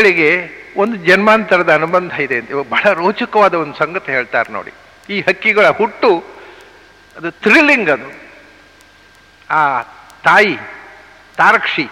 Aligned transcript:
ಹಕ್ಕಿಗಳಿಗೆ 0.00 0.60
ಒಂದು 0.76 0.96
ಜನ್ಮಾಂತರದ 0.96 1.74
ಅನುಬಂಧ 1.74 2.12
ಇದೆ 2.20 2.36
ಅಂತ. 2.36 2.52
ಬಹಳ 2.52 2.92
ರೋಚಕವಾದ 2.92 3.54
ಒಂದು 3.54 3.74
ಸಂಗತಿ 3.74 4.12
ಹೇಳ್ತಾರೆ 4.12 4.52
ನೋಡಿ. 4.52 4.72
ಈ 5.14 5.20
ಹಕ್ಕಿಗಳ 5.20 5.68
ಹುಟ್ಟು, 5.68 6.24
ಅದು 7.16 7.30
ಥ್ರಿಲ್ಲಿಂಗ್ 7.30 7.90
ಅದು. 7.90 8.08
ಆ 9.50 9.82
ತಾಯಿ, 10.24 10.56
ತಾರಕ್ಷಿ, 11.36 11.88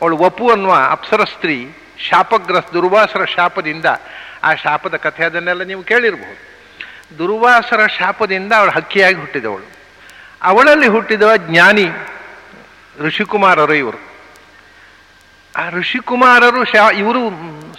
ಅವಳು 0.00 0.16
ಒಪ್ಪು 0.16 0.50
ಅನ್ನುವ 0.50 0.74
ಅಪ್ಸರ 0.90 1.24
ಸ್ತ್ರೀ 1.24 1.68
ಶಾಪಗ್ರಸ್ 1.98 2.72
ದುರ್ವಾಸರ 2.72 3.24
ಶಾಪದಿಂದ 3.24 3.84
ಆ 4.42 4.54
ಶಾಪದ 4.54 4.96
ಕಥೆ 4.96 5.24
ಅದನ್ನೆಲ್ಲ 5.24 5.62
ನೀವು 5.62 5.82
ಕೇಳಿರಬಹುದು 5.82 7.18
ದುರ್ವಾಸರ 7.18 7.86
ಶಾಪದಿಂದ 7.86 8.52
ಅವಳು 8.52 8.70
ಹಕ್ಕಿಯಾಗಿ 8.70 9.16
ಹುಟ್ಟಿದವಳು. 9.16 9.66
ಅವಳಲ್ಲಿ 10.42 10.86
ಹುಟ್ಟಿದವ 10.86 11.36
ಜ್ಞಾನಿ 11.36 11.88
ಋಷಿಕುಮಾರರು 12.98 13.74
ಇವರು. 13.74 14.11
ಆ 15.56 15.70
ಋಷಿಕುಮಾರರು 15.70 16.64
ಶಾ, 16.64 16.90
ಇವರು 16.90 17.30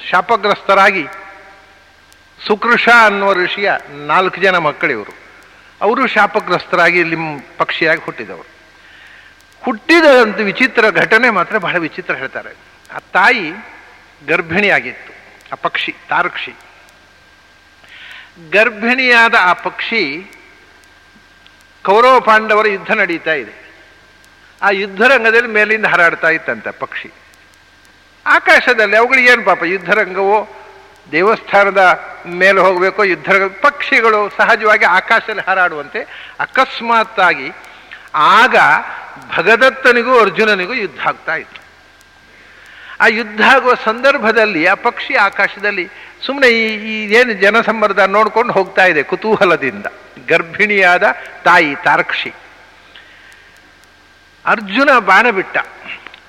ಶಾಪಗ್ರಸ್ತರಾಗಿ 0.10 1.08
ಸುಕೃಷ 2.48 2.90
ಅನ್ನುವ 3.06 3.34
ಋಷಿಯ 3.34 3.72
ನಾಲ್ಕು 4.06 4.42
ಜನ 4.42 4.58
ಮಕ್ಕಳಿವರು. 4.58 5.14
ಅವರು 5.82 6.08
ಶಾಪಗ್ರಸ್ತರಾಗಿ 6.08 7.00
ಇಲ್ಲಿ 7.00 7.16
ಪಕ್ಷಿಯಾಗಿ 7.58 8.02
ಹುಟ್ಟಿದವರು. 8.02 8.48
ಹುಟ್ಟಿದಂತ 9.64 10.38
ವಿಚಿತ್ರ 10.38 10.90
ಘಟನೆ 10.90 11.30
ಮಾತ್ರ 11.30 11.58
ಬಹಳ 11.58 11.78
ವಿಚಿತ್ರ 11.78 12.16
ಹೇಳ್ತಾರೆ. 12.16 12.50
ಆ 12.96 12.98
ತಾಯಿ 13.00 13.52
ಗರ್ಭಿಣಿಯಾಗಿತ್ತು. 14.28 15.14
ಆ 15.52 15.56
ಪಕ್ಷಿ, 15.56 15.96
ತಾರಕ್ಷಿ. 16.10 16.56
ಗರ್ಭಿಣಿಯಾದ 18.50 19.36
ಆ 19.40 19.54
ಪಕ್ಷಿ 19.54 20.32
ಕೌರವ 21.84 22.20
ಪಾಂಡವರ 22.20 22.68
ಯುದ್ಧ 22.68 22.92
ನಡೀತಾ 22.92 23.34
ಇದೆ. 23.34 23.64
ಆ 24.62 24.70
ಯುದ್ಧರಂಗದಲ್ಲಿ 24.70 25.48
ಮೇಲಿಂದ 25.48 25.86
ಹಾರಾಡ್ತಾ 25.86 26.30
ಇತ್ತಂತೆ 26.30 26.72
ಪಕ್ಷಿ. 26.72 27.12
ಆಕಾಶದಲ್ಲಿ 28.26 28.96
ಅವುಗಳು 28.96 29.20
ಏನು 29.20 29.44
ಪಾಪ? 29.44 29.64
ಯುದ್ಧರಂಗವೋ, 29.64 30.48
ದೇವಸ್ಥಾನದ 31.12 32.04
ಮೇಲೆ 32.26 32.62
ಹೋಗಬೇಕು 32.62 33.06
ಯುದ್ಧ 33.06 33.30
ಪಕ್ಷಿಗಳು 33.62 34.30
ಸಹಜವಾಗಿ 34.38 34.86
ಆಕಾಶದಲ್ಲಿ 34.86 35.42
ಹಾರಾಡುವಂತೆ 35.42 36.30
ಅಕಸ್ಮಾತ್ತಾಗಿ 36.40 37.52
ಆಗ 38.14 38.56
ಭಗದತ್ತನಿಗೂ 39.38 40.20
ಅರ್ಜುನನಿಗೂ 40.20 40.74
ಯುದ್ಧ 40.74 41.08
ಆಗ್ತಾ 41.08 41.36
ಇತ್ತು. 41.36 41.62
ಆ 43.00 43.08
ಯುದ್ಧ 43.08 43.42
ಆಗುವ 43.42 43.74
ಸಂದರ್ಭದಲ್ಲಿ 43.74 44.66
ಆ 44.66 44.74
ಪಕ್ಷಿ 44.74 45.16
ಆಕಾಶದಲ್ಲಿ 45.16 45.90
ಸುಮ್ಮನೆ 46.26 46.48
ಈ 46.48 47.14
ಏನು 47.14 47.34
ಜನಸಂಬರ್ಧ 47.34 48.00
ನೋಡ್ಕೊಂಡು 48.00 48.54
ಹೋಗ್ತಾ 48.54 48.86
ಇದೆ 48.86 49.04
ಕುತೂಹಲದಿಂದ. 49.04 49.86
ಗರ್ಭಿಣಿಯಾದ 50.30 51.04
ತಾಯಿ 51.44 51.76
ತಾರಕ್ಷಿ 51.76 52.34
ಅರ್ಜುನ 54.46 55.00
ಬಾಣ 55.00 55.30
ಬಿಟ್ಟ 55.30 55.58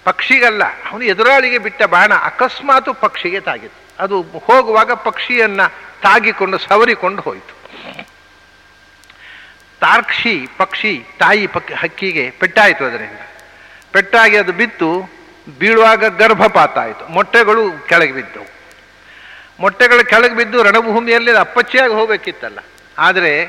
ಪಕ್ಷಿಗಲ್ಲ. 0.04 0.64
ಅವನು 0.64 1.04
ಎದುರಾಳಿಗೆ 1.04 1.58
ಬಿಟ್ಟ 1.58 1.82
ಬಾಣ 1.82 2.14
ಅಕಸ್ಮಾತು 2.14 2.94
ಪಕ್ಷಿಗೆ 2.94 3.40
ತಾಗಿತ್ತು. 3.40 4.02
ಅದು 4.02 4.22
ಹೋಗುವಾಗ 4.22 4.92
ಪಕ್ಷಿಯನ್ನ 4.92 5.60
ತಾಗಿಕೊಂಡು 6.02 6.58
ಸವರಿಕೊಂಡು 6.58 7.22
ಹೋಯಿತು. 7.22 7.54
ತಾರ್ಕ್ಷಿ, 9.80 10.48
ಪಕ್ಷಿ, 10.58 11.04
ತಾಯಿ 11.18 11.46
ಪಕ್, 11.46 11.72
ಹಕ್ಕಿಗೆ 11.72 12.30
ಪೆಟ್ಟಾಯಿತು 12.30 12.84
ಅದರಿಂದ. 12.84 13.20
ಪೆಟ್ಟಾಗಿ 13.92 14.36
ಅದು 14.36 14.52
ಬಿತ್ತು, 14.52 15.10
ಬೀಳುವಾಗ 15.58 16.22
ಗರ್ಭಪಾತ 16.22 16.78
ಆಯಿತು 16.78 17.12
ಮೊಟ್ಟೆಗಳು 17.12 17.86
ಕೆಳಗೆ 17.88 18.12
ಬಿದ್ದವು. 18.12 18.46
ಮೊಟ್ಟೆಗಳು 19.60 20.04
ಕೆಳಗೆ 20.04 20.36
ಬಿದ್ದು 20.36 20.62
ರಣಭೂಮಿಯಲ್ಲಿ 20.62 21.36
ಅಪ್ಪಚ್ಚಿಯಾಗಿ 21.36 21.92
ಹೋಗಬೇಕಿತ್ತಲ್ಲ. 21.92 22.58
ಆದರೆ 22.98 23.44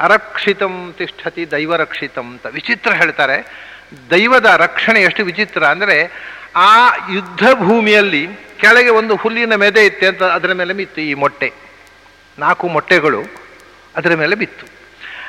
ಅರಕ್ಷಿತಂ 0.00 0.94
ತಿಷ್ಠತಿ 0.98 1.50
ದೈವರಕ್ಷಿತಂ 1.50 2.30
ಅಂತ 2.30 2.46
ವಿಚಿತ್ರ 2.46 2.92
ಹೇಳ್ತಾರೆ. 2.92 3.69
ದೈವದ 4.10 4.44
ರಕ್ಷಣೆ 4.44 5.02
ಎಷ್ಟು 5.02 5.24
ವಿಚಿತ್ರ 5.24 5.64
ಅಂದರೆ 5.64 5.96
ಆ 6.56 6.90
ಯುದ್ಧ 7.10 7.42
ಭೂಮಿಯಲ್ಲಿ 7.54 8.28
ಕೆಳಗೆ 8.60 8.88
ಒಂದು 8.88 9.16
ಹುಲ್ಲಿನ 9.16 9.54
ಮೆದೆ 9.54 9.84
ಇತ್ತೆ 9.86 10.06
ಅಂತ 10.06 10.22
ಅದರ 10.22 10.52
ಮೇಲೆ 10.52 10.74
ಬಿತ್ತು 10.74 11.00
ಈ 11.00 11.14
ಮೊಟ್ಟೆ. 11.14 11.52
ನಾಲ್ಕು 12.38 12.68
ಮೊಟ್ಟೆಗಳು 12.68 13.20
ಅದರ 13.96 14.14
ಮೇಲೆ 14.14 14.34
ಬಿತ್ತು. 14.34 14.66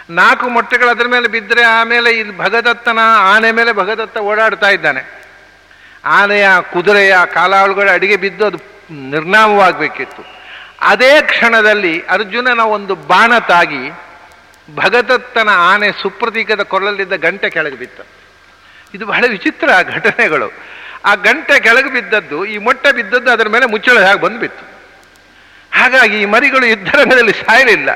ನಾಲ್ಕು 0.10 0.50
ಮೊಟ್ಟೆಗಳು 0.50 0.90
ಅದರ 0.90 1.08
ಮೇಲೆ 1.08 1.28
ಬಿದ್ದರೆ 1.28 1.64
ಆಮೇಲೆ 1.64 2.12
ಇಲ್ಲಿ 2.12 2.38
ಭಗದತ್ತನ 2.38 3.00
ಆನೆ 3.34 3.52
ಮೇಲೆ 3.52 3.72
ಭಗದತ್ತ 3.72 4.18
ಓಡಾಡ್ತಾ 4.18 4.70
ಇದ್ದಾನೆ. 4.70 5.22
ಆನೆಯ 6.06 6.48
ಕುದುರೆಯ 6.74 7.16
ಕಾಲಾಳುಗಳ 7.34 7.92
ಅಡಿಗೆ 7.92 8.16
ಬಿದ್ದು 8.16 8.46
ಅದು 8.46 8.58
ನಿರ್ನಾಮವಾಗಬೇಕಿತ್ತು. 8.92 10.24
ಅದೇ 10.82 11.22
ಕ್ಷಣದಲ್ಲಿ 11.22 12.02
ಅರ್ಜುನನ 12.02 12.60
ಒಂದು 12.60 12.96
ಬಾಣ 12.96 13.38
ತಾಗಿ 13.38 13.90
ಭಗದತ್ತನ 14.76 15.50
ಆನೆ 15.54 15.92
ಸುಪ್ರತೀಕದ 15.92 16.62
ಕೊರಳಲ್ಲಿದ್ದ 16.62 17.14
ಗಂಟೆ 17.14 17.50
ಕೆಳಗೆ 17.50 17.76
ಬಿತ್ತ. 17.76 18.02
ಇದು 18.96 19.06
ಬಹಳ 19.12 19.24
ವಿಚಿತ್ರ 19.36 19.70
ಘಟನೆಗಳು. 19.96 20.48
ಆ 21.10 21.12
ಗಂಟೆ 21.28 21.56
ಕೆಳಗೆ 21.66 21.92
ಬಿದ್ದದ್ದು, 21.98 22.40
ಈ 22.54 22.58
ಮೊಟ್ಟೆ 22.68 22.90
ಬಿದ್ದದ್ದು 22.98 23.30
ಅದರ 23.32 23.48
ಮೇಲೆ 23.56 23.66
ಮುಚ್ಚಳ 23.74 23.98
ಹಾಗೆ 24.08 24.22
ಬಂದುಬಿತ್ತು. 24.26 24.64
ಹಾಗಾಗಿ 25.72 26.18
ಈ 26.24 26.26
ಮರಿಗಳು 26.26 26.66
ಯುದ್ಧರಂಗದಲ್ಲಿ 26.66 27.36
ಸಾಯಲಿಲ್ಲ. 27.44 27.90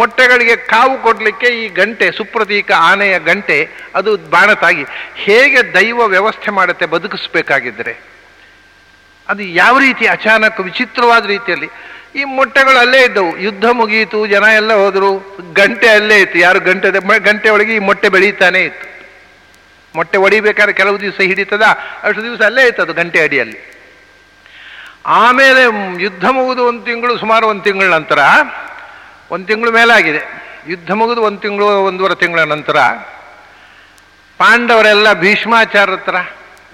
ಮೊಟ್ಟೆಗಳಿಗೆ 0.00 0.54
ಕಾವು 0.56 0.94
ಕೊಡಲಿಕ್ಕೆ 1.02 1.48
ಈ 1.62 1.68
ಗಂಟೆ, 1.80 2.06
ಸುಪ್ರತೀಕ 2.16 2.70
ಆನೆಯ 2.90 3.18
ಗಂಟೆ, 3.28 3.58
ಅದು 3.98 4.10
ಬಾಣತಾಗಿ 4.34 4.84
ಹೇಗೆ 5.24 5.60
ದೈವ 5.74 6.08
ವ್ಯವಸ್ಥೆ 6.14 6.50
ಮಾಡುತ್ತೆ 6.58 6.86
ಬದುಕಿಸ್ಬೇಕಾಗಿದ್ದರೆ 6.94 7.94
ಅದು 9.28 9.42
ಯಾವ 9.62 9.78
ರೀತಿ 9.78 10.06
ಅಚಾನಕ್ 10.06 10.60
ವಿಚಿತ್ರವಾದ 10.60 11.24
ರೀತಿಯಲ್ಲಿ 11.26 11.68
ಈ 12.20 12.24
ಮೊಟ್ಟೆಗಳು 12.38 12.78
ಅಲ್ಲೇ 12.78 13.00
ಇದ್ದವು. 13.04 13.32
ಯುದ್ಧ 13.46 13.66
ಮುಗಿಯಿತು 13.78 14.18
ಜನ 14.26 14.44
ಎಲ್ಲ 14.60 14.72
ಹೋದರು, 14.82 15.10
ಗಂಟೆ 15.60 15.88
ಅಲ್ಲೇ 15.98 16.18
ಇತ್ತು. 16.24 16.38
ಯಾರು 16.38 16.60
ಗಂಟೆ 16.68 16.90
ಗಂಟೆ 17.28 17.48
ಒಳಗೆ 17.50 17.72
ಈ 17.78 17.80
ಮೊಟ್ಟೆ 17.88 18.08
ಬೆಳೀತಾನೇ 18.08 18.60
ಇತ್ತು. 18.64 18.86
ಮೊಟ್ಟೆ 19.96 20.18
ಒಡಿಬೇಕಾದ್ರೆ 20.18 20.72
ಕೆಲವು 20.72 21.00
ದಿವಸ 21.00 21.20
ಹಿಡಿತದ, 21.20 21.62
ಅಷ್ಟು 22.02 22.22
ದಿವಸ 22.22 22.40
ಅಲ್ಲೇ 22.42 22.66
ಇತ್ತು 22.66 22.92
ಗಂಟೆ 22.92 23.20
ಅಡಿಯಲ್ಲಿ. 23.22 23.76
ಆಮೇಲೆ 25.06 25.62
ಯುದ್ಧ 26.02 26.24
ಮುಗಿದು 26.24 26.64
ಒಂದು 26.64 26.84
ತಿಂಗಳು, 26.84 27.18
ಸುಮಾರು 27.18 27.46
ಒಂದು 27.46 27.62
ತಿಂಗಳ 27.62 27.86
ನಂತರ, 27.86 28.18
ಒಂದು 29.30 29.46
ತಿಂಗಳು 29.46 29.72
ಮೇಲಾಗಿದೆ. 29.72 30.22
ಯುದ್ಧ 30.68 30.90
ಮುಗಿದು 30.90 31.22
ಒಂದು 31.22 31.38
ತಿಂಗಳು, 31.38 31.66
ಒಂದೂವರೆ 31.66 32.14
ತಿಂಗಳ 32.14 32.40
ನಂತರ, 32.40 32.76
ಪಾಂಡವರೆಲ್ಲ 34.38 35.12
ಭೀಷ್ಮಾಚಾರ್ಯ 35.12 35.92
ಹತ್ರ 35.92 36.16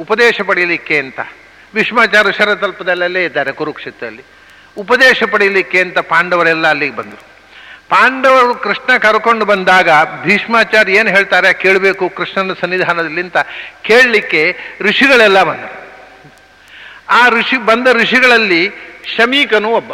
ಉಪದೇಶ 0.00 0.40
ಪಡೀಲಿಕ್ಕೆ 0.40 0.98
ಅಂತ 0.98 1.20
ಭೀಷ್ಮಾಚಾರ್ಯ 1.74 2.32
ಶರತಲ್ಪದಲ್ಲೇ 2.32 3.24
ಇದ್ದಾರೆ 3.24 3.52
ಕುರುಕ್ಷೇತ್ರದಲ್ಲಿ. 3.52 4.24
ಉಪದೇಶ 4.76 5.22
ಪಡೀಲಿಕ್ಕೆ 5.22 5.80
ಅಂತ 5.80 5.98
ಪಾಂಡವರೆಲ್ಲ 5.98 6.66
ಅಲ್ಲಿಗೆ 6.66 6.96
ಬಂದರು. 6.96 7.31
ಪಾಂಡವರು 7.88 8.54
ಕೃಷ್ಣ 8.54 8.96
ಕರ್ಕೊಂಡು 8.96 9.44
ಬಂದಾಗ 9.44 9.88
ಭೀಷ್ಮಾಚಾರ್ಯ 10.22 10.92
ಏನು 10.92 11.10
ಹೇಳ್ತಾರೆ? 11.10 11.52
ಕೇಳಬೇಕು, 11.52 12.08
ಕೃಷ್ಣನ 12.08 12.52
ಸನ್ನಿಧಾನದಲ್ಲಿ 12.60 13.20
ಅಂತ 13.20 13.36
ಕೇಳಲಿಕ್ಕೆ 13.82 14.56
ಋಷಿಗಳೆಲ್ಲ 14.80 15.42
ಬಂದರು. 15.42 15.82
ಆ 17.08 17.28
ಋಷಿ, 17.28 17.56
ಬಂದ 17.56 17.88
ಋಷಿಗಳಲ್ಲಿ 17.92 18.70
ಶಮೀಕನು 19.16 19.68
ಒಬ್ಬ. 19.68 19.92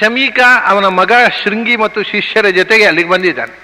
ಶಮೀಕ 0.00 0.38
ಅವನ 0.66 0.86
ಮಗ 0.86 1.12
ಶೃಂಗಿ 1.44 1.76
ಮತ್ತು 1.76 2.02
ಶಿಷ್ಯರ 2.02 2.46
ಜೊತೆಗೆ 2.46 2.84
ಅಲ್ಲಿಗೆ 2.84 3.08
ಬಂದಿದ್ದಾನೆ. 3.08 3.62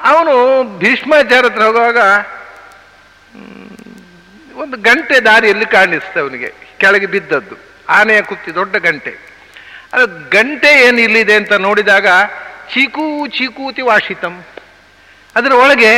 ಅವನು 0.00 0.64
ಭೀಷ್ಮಾಚಾರ್ಯ 0.78 1.50
ಹತ್ರ 1.50 1.62
ಹೋಗುವಾಗ 1.62 1.98
ಒಂದು 4.56 4.76
ಗಂಟೆ 4.76 5.20
ದಾರಿಯಲ್ಲಿ 5.20 5.66
ಕಾಣಿಸ್ತು 5.66 6.20
ಅವನಿಗೆ. 6.20 6.52
ಕೆಳಗೆ 6.78 7.06
ಬಿದ್ದದ್ದು. 7.06 7.54
ಆನೆಯ 7.88 8.22
ಕುತ್ತಿ 8.22 8.54
ದೊಡ್ಡ 8.54 8.76
ಗಂಟೆ. 8.76 9.27
ಅದು 9.92 10.06
ಗಂಟೆ 10.36 10.70
ಏನು 10.86 11.00
ಇಲ್ಲಿದೆ 11.06 11.34
ಅಂತ 11.40 11.52
ನೋಡಿದಾಗ 11.66 12.06
ಚೀಕು 12.72 13.04
ಚೀಕೂತಿ 13.36 13.82
ವಾಶಿತಂ. 13.90 14.34
ಅದರ 15.36 15.52
ಒಳಗೆ 15.64 15.92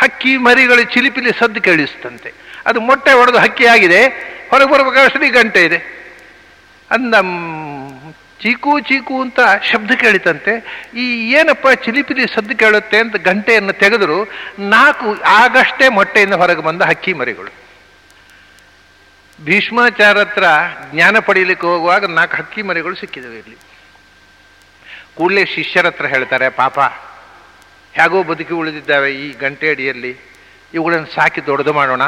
ಹಕ್ಕಿ 0.00 0.32
ಮರಿಗಳು 0.46 0.82
ಚಿಲಿಪಿಲಿ 0.94 1.32
ಸದ್ದು 1.40 1.60
ಕೇಳಿಸ್ತಂತೆ 1.68 2.30
ಅದು 2.68 2.78
ಮೊಟ್ಟೆ 2.88 3.12
ಹೊಡೆದು 3.18 3.38
ಹಕ್ಕಿ 3.44 3.64
ಆಗಿದೆ, 3.74 4.00
ಹೊರಗೆ 4.50 4.70
ಬರಬೇಕಾದ್ರೆ 4.72 5.28
ಗಂಟೆ 5.38 5.60
ಇದೆ. 5.68 5.78
ಅಂದ 6.90 7.14
ಚೀಕು 8.42 8.72
ಚೀಕು 8.88 9.14
ಅಂತ 9.24 9.40
ಶಬ್ದ 9.70 9.90
ಕೇಳಿತಂತೆ. 10.02 10.52
ಈ 11.02 11.04
ಏನಪ್ಪ 11.38 11.66
ಚಿಲಿಪಿಲಿ 11.84 12.24
ಸದ್ದು 12.34 12.54
ಕೇಳುತ್ತೆ 12.62 12.98
ಅಂತ 13.04 13.16
ಗಂಟೆಯನ್ನು 13.28 13.74
ತೆಗೆದರು, 13.82 14.18
ನಾಲ್ಕು 14.74 15.08
ಆಗಷ್ಟೇ 15.40 15.88
ಮೊಟ್ಟೆಯಿಂದ 15.98 16.34
ಹೊರಗೆ 16.42 16.62
ಬಂದ 16.68 16.82
ಹಕ್ಕಿ 16.90 17.12
ಮರಿಗಳು. 17.20 17.50
ಭೀಷ್ಮಾಚಾರ್ಯ 19.44 20.20
ಹತ್ರ 20.20 20.44
ಜ್ಞಾನ 20.92 21.18
ಪಡೀಲಿಕ್ಕೆ 21.18 21.66
ಹೋಗುವಾಗ 21.66 22.04
ನಾಲ್ಕು 22.04 22.36
ಹಕ್ಕಿ 22.36 22.62
ಮರಿಗಳು 22.62 22.96
ಸಿಕ್ಕಿದವು 22.96 23.32
ಇಲ್ಲಿ. 23.32 23.56
ಕೂಡಲೇ 25.14 25.44
ಶಿಷ್ಯರ 25.44 25.86
ಹತ್ರ 25.86 26.06
ಹೇಳ್ತಾರೆ, 26.06 26.48
ಪಾಪ, 26.48 26.78
ಹೇಗೋ 27.92 28.22
ಬದುಕಿ 28.22 28.54
ಉಳಿದಿದ್ದಾವೆ 28.54 29.12
ಈ 29.12 29.32
ಗಂಟೆ 29.32 29.70
ಅಡಿಯಲ್ಲಿ. 29.70 30.16
ಇವುಗಳನ್ನು 30.74 31.06
ಸಾಕಿ 31.06 31.46
ದೊಡ್ಡದು 31.46 31.72
ಮಾಡೋಣ. 31.72 32.02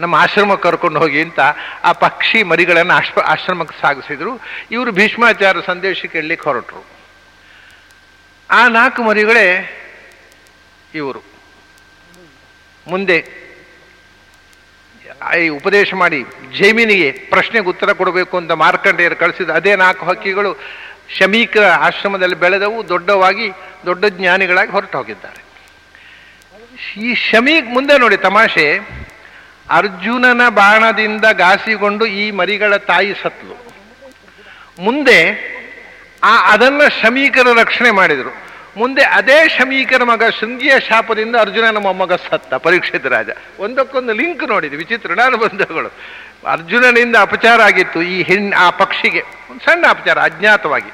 ನಮ್ಮ 0.00 0.14
ಆಶ್ರಮಕ್ಕೆ 0.14 0.62
ಕರ್ಕೊಂಡು 0.62 1.00
ಹೋಗಿ 1.00 1.22
ಅಂತ 1.22 1.40
ಆ 1.84 1.92
ಪಕ್ಷಿ 1.92 2.42
ಮರಿಗಳನ್ನು 2.42 2.94
ಆಶ್ರ 2.94 3.20
ಆಶ್ರಮಕ್ಕೆ 3.20 3.80
ಸಾಗಿಸಿದ್ರು. 3.80 4.40
ಇವರು 4.70 4.92
ಭೀಷ್ಮಾಚಾರ 4.92 5.56
ಸಂದೇಶ 5.66 6.06
ಕೇಳಲಿಕ್ಕೆ 6.06 6.50
ಹೊರಟರು. 6.50 6.84
ಆ 8.50 8.68
ನಾಲ್ಕು 8.68 9.02
ಮರಿಗಳೇ 9.02 9.76
ಇವರು. 10.94 11.22
ಮುಂದೆ 12.86 13.49
ಈ 15.40 15.48
ಉಪದೇಶ 15.48 15.94
ಮಾಡಿ 15.94 16.24
ಜೈಮಿನಿಗೆ 16.58 17.10
ಪ್ರಶ್ನೆಗೆ 17.12 17.66
ಉತ್ತರ 17.66 17.92
ಕೊಡಬೇಕು 17.92 18.36
ಅಂತ 18.36 18.52
ಮಾರ್ಕಂಡೆಯರು 18.52 19.16
ಕಳಿಸಿದ 19.16 19.50
ಅದೇ 19.50 19.76
ನಾಲ್ಕು 19.76 20.06
ಹಕ್ಕಿಗಳು 20.06 20.60
ಶಮೀಕ 21.18 21.58
ಆಶ್ರಮದಲ್ಲಿ 21.58 22.34
ಬೆಳೆದವು, 22.34 22.88
ದೊಡ್ಡವಾಗಿ 22.88 23.50
ದೊಡ್ಡ 23.86 24.04
ಜ್ಞಾನಿಗಳಾಗಿ 24.06 24.70
ಹೊರಟು 24.70 24.98
ಹೋಗಿದ್ದಾರೆ 24.98 25.40
ಈ 26.96 27.14
ಶಮೀಕ್ 27.14 27.66
ಮುಂದೆ 27.66 27.98
ನೋಡಿ 27.98 28.16
ತಮಾಷೆ, 28.16 28.78
ಅರ್ಜುನನ 29.70 30.48
ಬಾಣದಿಂದ 30.48 31.24
ಗಾಸಿಗೊಂಡು 31.32 32.06
ಈ 32.06 32.30
ಮರಿಗಳ 32.30 32.76
ತಾಯಿ 32.76 33.14
ಸತ್ಲು. 33.22 33.74
ಮುಂದೆ 34.78 35.50
ಆ, 36.22 36.52
ಅದನ್ನು 36.52 37.02
ಶಮೀಕರ 37.02 37.46
ರಕ್ಷಣೆ 37.60 37.90
ಮಾಡಿದರು. 37.90 38.49
ಮುಂದೆ 38.76 39.02
ಅದೇ 39.02 39.48
ಶಮೀಕರ 39.48 40.04
ಮಗ 40.04 40.22
ಶೃಂಗಿಯ 40.40 40.80
ಶಾಪದಿಂದ 40.80 41.36
ಅರ್ಜುನನ 41.36 41.78
ಮೊಮ್ಮಗ 41.78 42.12
ಸತ್ತ, 42.12 42.54
ಪರೀಕ್ಷಿತ 42.54 43.06
ರಾಜ. 43.06 43.28
ಒಂದಕ್ಕೊಂದು 43.58 44.12
ಲಿಂಕ್ 44.12 44.48
ನೋಡಿದೆ, 44.48 44.76
ವಿಚಿತ್ರ 44.76 45.12
ನಾನು 45.12 45.36
ಬಂಧುಗಳು 45.36 45.90
ಅರ್ಜುನನಿಂದ 46.46 47.16
ಅಪಚಾರ 47.16 47.62
ಆಗಿತ್ತು 47.62 48.02
ಈ 48.02 48.22
ಹೆಣ್ಣು 48.22 48.56
ಆ 48.56 48.70
ಪಕ್ಷಿಗೆ. 48.70 49.20
ಒಂದು 49.50 49.64
ಸಣ್ಣ 49.64 49.86
ಅಪಚಾರ, 49.86 50.18
ಅಜ್ಞಾತವಾಗಿ. 50.18 50.92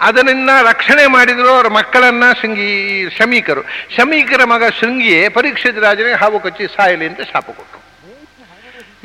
ಅದನ್ನ 0.00 0.50
ರಕ್ಷಣೆ 0.62 1.06
ಮಾಡಿದ್ರು 1.06 1.48
ಅವರ 1.48 1.68
ಮಕ್ಕಳನ್ನ 1.68 2.24
ಶೃಂಗಿ, 2.40 3.10
ಶಮೀಕರು. 3.10 3.62
ಶಮೀಕರ 3.96 4.44
ಮಗ 4.44 4.62
ಶೃಂಗಿಯೇ 4.80 5.28
ಪರೀಕ್ಷಿತ 5.28 5.78
ರಾಜನಿಗೆ 5.78 6.12
ಹಾವು 6.12 6.40
ಕಚ್ಚಿ 6.40 6.66
ಸಾಯಲಿ 6.66 7.06
ಅಂತ 7.06 7.20
ಶಾಪ 7.20 7.46
ಕೊಟ್ಟರು 7.46 7.80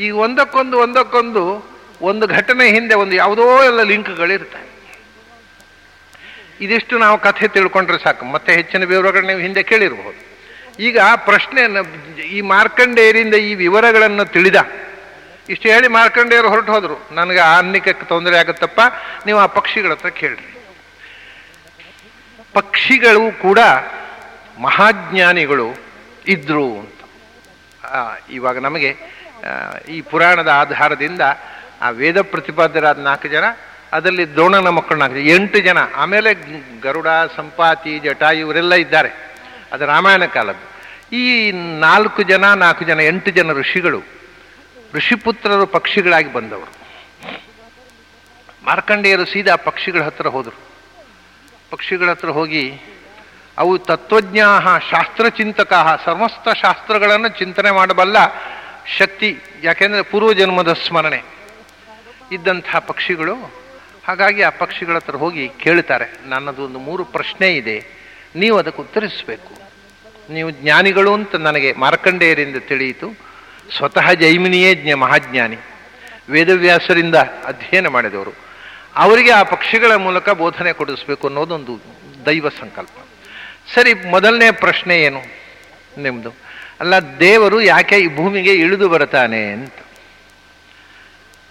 ಈ 0.04 0.10
ಒಂದಕ್ಕೊಂದು 0.10 0.78
ಒಂದಕ್ಕೊಂದು 0.78 1.70
ಒಂದು 2.02 2.28
ಘಟನೆ 2.28 2.70
ಹಿಂದೆ 2.70 2.96
ಒಂದು 2.96 3.16
ಯಾವುದೋ 3.16 3.64
ಎಲ್ಲ 3.64 3.84
ಲಿಂಕ್ಗಳಿರ್ತವೆ. 3.84 4.79
ಇದಿಷ್ಟು 6.62 6.98
ನಾವು 6.98 7.20
ಕಥೆ 7.20 7.48
ತಿಳ್ಕೊಂಡ್ರೆ 7.48 8.04
ಸಾಕು. 8.04 8.26
ಮತ್ತೆ 8.26 8.54
ಹೆಚ್ಚಿನ 8.54 8.84
ವಿವರಗಳು 8.84 9.28
ನೀವು 9.28 9.40
ಹಿಂದೆ 9.40 9.64
ಕೇಳಿರಬಹುದು. 9.64 10.30
ಈಗ 10.80 11.00
ಪ್ರಶ್ನೆಯನ್ನು 11.16 11.82
ಈ 12.22 12.42
ಮಾರ್ಕಂಡೇಯರಿಂದ 12.42 13.36
ಈ 13.36 13.56
ವಿವರಗಳನ್ನು 13.56 14.26
ತಿಳಿದ 14.26 14.56
ಇಷ್ಟು 15.50 15.70
ಹೇಳಿ 15.70 15.88
ಮಾರ್ಕಂಡೇಯರು 15.88 16.50
ಹೊರಟು 16.50 16.72
ಹೋದರು. 16.72 17.08
ನನಗೆ 17.12 17.40
ಆನ್ನಿಕಕ್ಕೆ 17.40 18.06
ತೊಂದರೆ 18.06 18.38
ಆಗುತ್ತಪ್ಪ 18.38 18.80
ನೀವು 19.26 19.40
ಆ 19.40 19.46
ಪಕ್ಷಿಗಳ 19.46 19.92
ಹತ್ರ 19.92 20.10
ಕೇಳ್ರಿ. 20.10 20.56
ಪಕ್ಷಿಗಳು 22.54 23.42
ಕೂಡ 23.42 23.60
ಮಹಾಜ್ಞಾನಿಗಳು 24.58 25.74
ಇದ್ರು 26.28 26.80
ಅಂತ. 26.80 27.00
ಆ, 27.86 28.16
ಇವಾಗ 28.30 28.58
ನಮಗೆ 28.58 28.96
ಈ 29.90 30.02
ಪುರಾಣದ 30.02 30.48
ಆಧಾರದಿಂದ 30.48 31.22
ಆ 31.82 31.90
ವೇದ 31.90 32.22
ಪ್ರತಿಪಾದ್ಯರಾದ 32.22 33.00
ನಾಲ್ಕು 33.00 33.28
ಜನ 33.28 33.44
ಅದರಲ್ಲಿ 33.94 34.34
ದ್ರೋಣನ 34.34 34.70
ಮಕ್ಕಳನ್ನಾಗ್ತದೆ 34.70 35.22
ಎಂಟು 35.22 35.60
ಜನ, 35.60 35.78
ಆಮೇಲೆ 35.96 36.34
ಗರುಡ, 36.82 37.08
ಸಂಪಾತಿ 37.36 38.00
ಜಟ 38.00 38.22
ಇವರೆಲ್ಲ 38.22 38.74
ಇದ್ದಾರೆ. 38.74 39.10
ಅದು 39.72 39.86
ರಾಮಾಯಣ 39.86 40.26
ಕಾಲದ್ದು. 40.26 40.70
ಈ 41.16 41.52
ನಾಲ್ಕು 41.80 42.24
ಜನ 42.24 42.54
ನಾಲ್ಕು 42.54 42.86
ಜನ, 42.86 43.00
ಎಂಟು 43.00 43.32
ಜನ 43.32 43.54
ಋಷಿಗಳು, 43.54 44.02
ಋಷಿಪುತ್ರರು 44.94 45.66
ಪಕ್ಷಿಗಳಾಗಿ 45.66 46.34
ಬಂದವರು. 46.34 46.72
ಮಾರ್ಕಂಡೇಯರು 48.64 49.26
ಸೀದಾ 49.26 49.56
ಪಕ್ಷಿಗಳ 49.56 50.02
ಹತ್ರ 50.02 50.28
ಹೋದರು. 50.28 50.60
ಪಕ್ಷಿಗಳ 51.72 52.10
ಹತ್ರ 52.10 52.30
ಹೋಗಿ, 52.30 52.82
ಅವು 53.58 53.78
ತತ್ವಜ್ಞಾ 53.78 54.80
ಶಾಸ್ತ್ರಚಿಂತಕ 54.92 56.02
ಸಮಸ್ತ 56.06 56.50
ಶಾಸ್ತ್ರಗಳನ್ನು 56.62 57.30
ಚಿಂತನೆ 57.30 57.72
ಮಾಡಬಲ್ಲ 57.72 58.18
ಶಕ್ತಿ, 58.98 59.38
ಯಾಕೆಂದರೆ 59.64 60.02
ಪೂರ್ವಜನ್ಮದ 60.02 60.74
ಸ್ಮರಣೆ 60.74 61.24
ಇದ್ದಂಥ 62.32 62.76
ಪಕ್ಷಿಗಳು 62.76 63.59
ಹಾಗಾಗಿ 64.04 64.42
ಆ 64.42 64.50
ಪಕ್ಷಿಗಳ 64.50 64.96
ಹತ್ರ 64.96 65.16
ಹೋಗಿ 65.16 65.50
ಕೇಳ್ತಾರೆ, 65.50 66.08
ನನ್ನದು 66.26 66.62
ಒಂದು 66.64 66.80
ಮೂರು 66.80 67.04
ಪ್ರಶ್ನೆ 67.06 67.48
ಇದೆ, 67.56 67.78
ನೀವು 68.36 68.58
ಅದಕ್ಕೆ 68.58 68.82
ಉತ್ತರಿಸಬೇಕು. 68.82 69.54
ನೀವು 70.30 70.50
ಜ್ಞಾನಿಗಳು 70.50 71.14
ಅಂತ 71.14 71.36
ನನಗೆ 71.36 71.74
ಮಾರ್ಕಂಡೇಯರಿಂದ 71.74 72.58
ತಿಳಿಯಿತು. 72.68 73.08
ಸ್ವತಃ 73.78 74.08
ಜೈಮಿನಿಯೇ 74.14 74.76
ಜ್ಞ, 74.76 74.94
ಮಹಾಜ್ಞಾನಿ. 74.94 75.58
ವೇದವ್ಯಾಸರಿಂದ 76.30 77.16
ಅಧ್ಯಯನ 77.46 77.88
ಮಾಡಿದವರು. 77.88 78.34
ಅವರಿಗೆ 78.96 79.32
ಆ 79.32 79.44
ಪಕ್ಷಿಗಳ 79.44 79.92
ಮೂಲಕ 79.96 80.30
ಬೋಧನೆ 80.30 80.74
ಕೊಡಿಸ್ಬೇಕು 80.74 81.28
ಅನ್ನೋದೊಂದು 81.28 81.74
ದೈವ 82.26 82.50
ಸಂಕಲ್ಪ. 82.50 82.98
ಸರಿ, 83.76 83.94
ಮೊದಲನೇ 83.94 84.52
ಪ್ರಶ್ನೆ 84.52 84.96
ಏನು? 85.02 85.22
ನಿಮ್ಮದು 86.02 86.32
ಅಲ್ಲ, 86.80 87.00
ದೇವರು 87.20 87.62
ಯಾಕೆ 87.62 87.98
ಈ 88.00 88.08
ಭೂಮಿಗೆ 88.16 88.54
ಇಳಿದು 88.54 88.90
ಬರ್ತಾನೆ 88.90 89.52
ಅಂತ. 89.52 89.74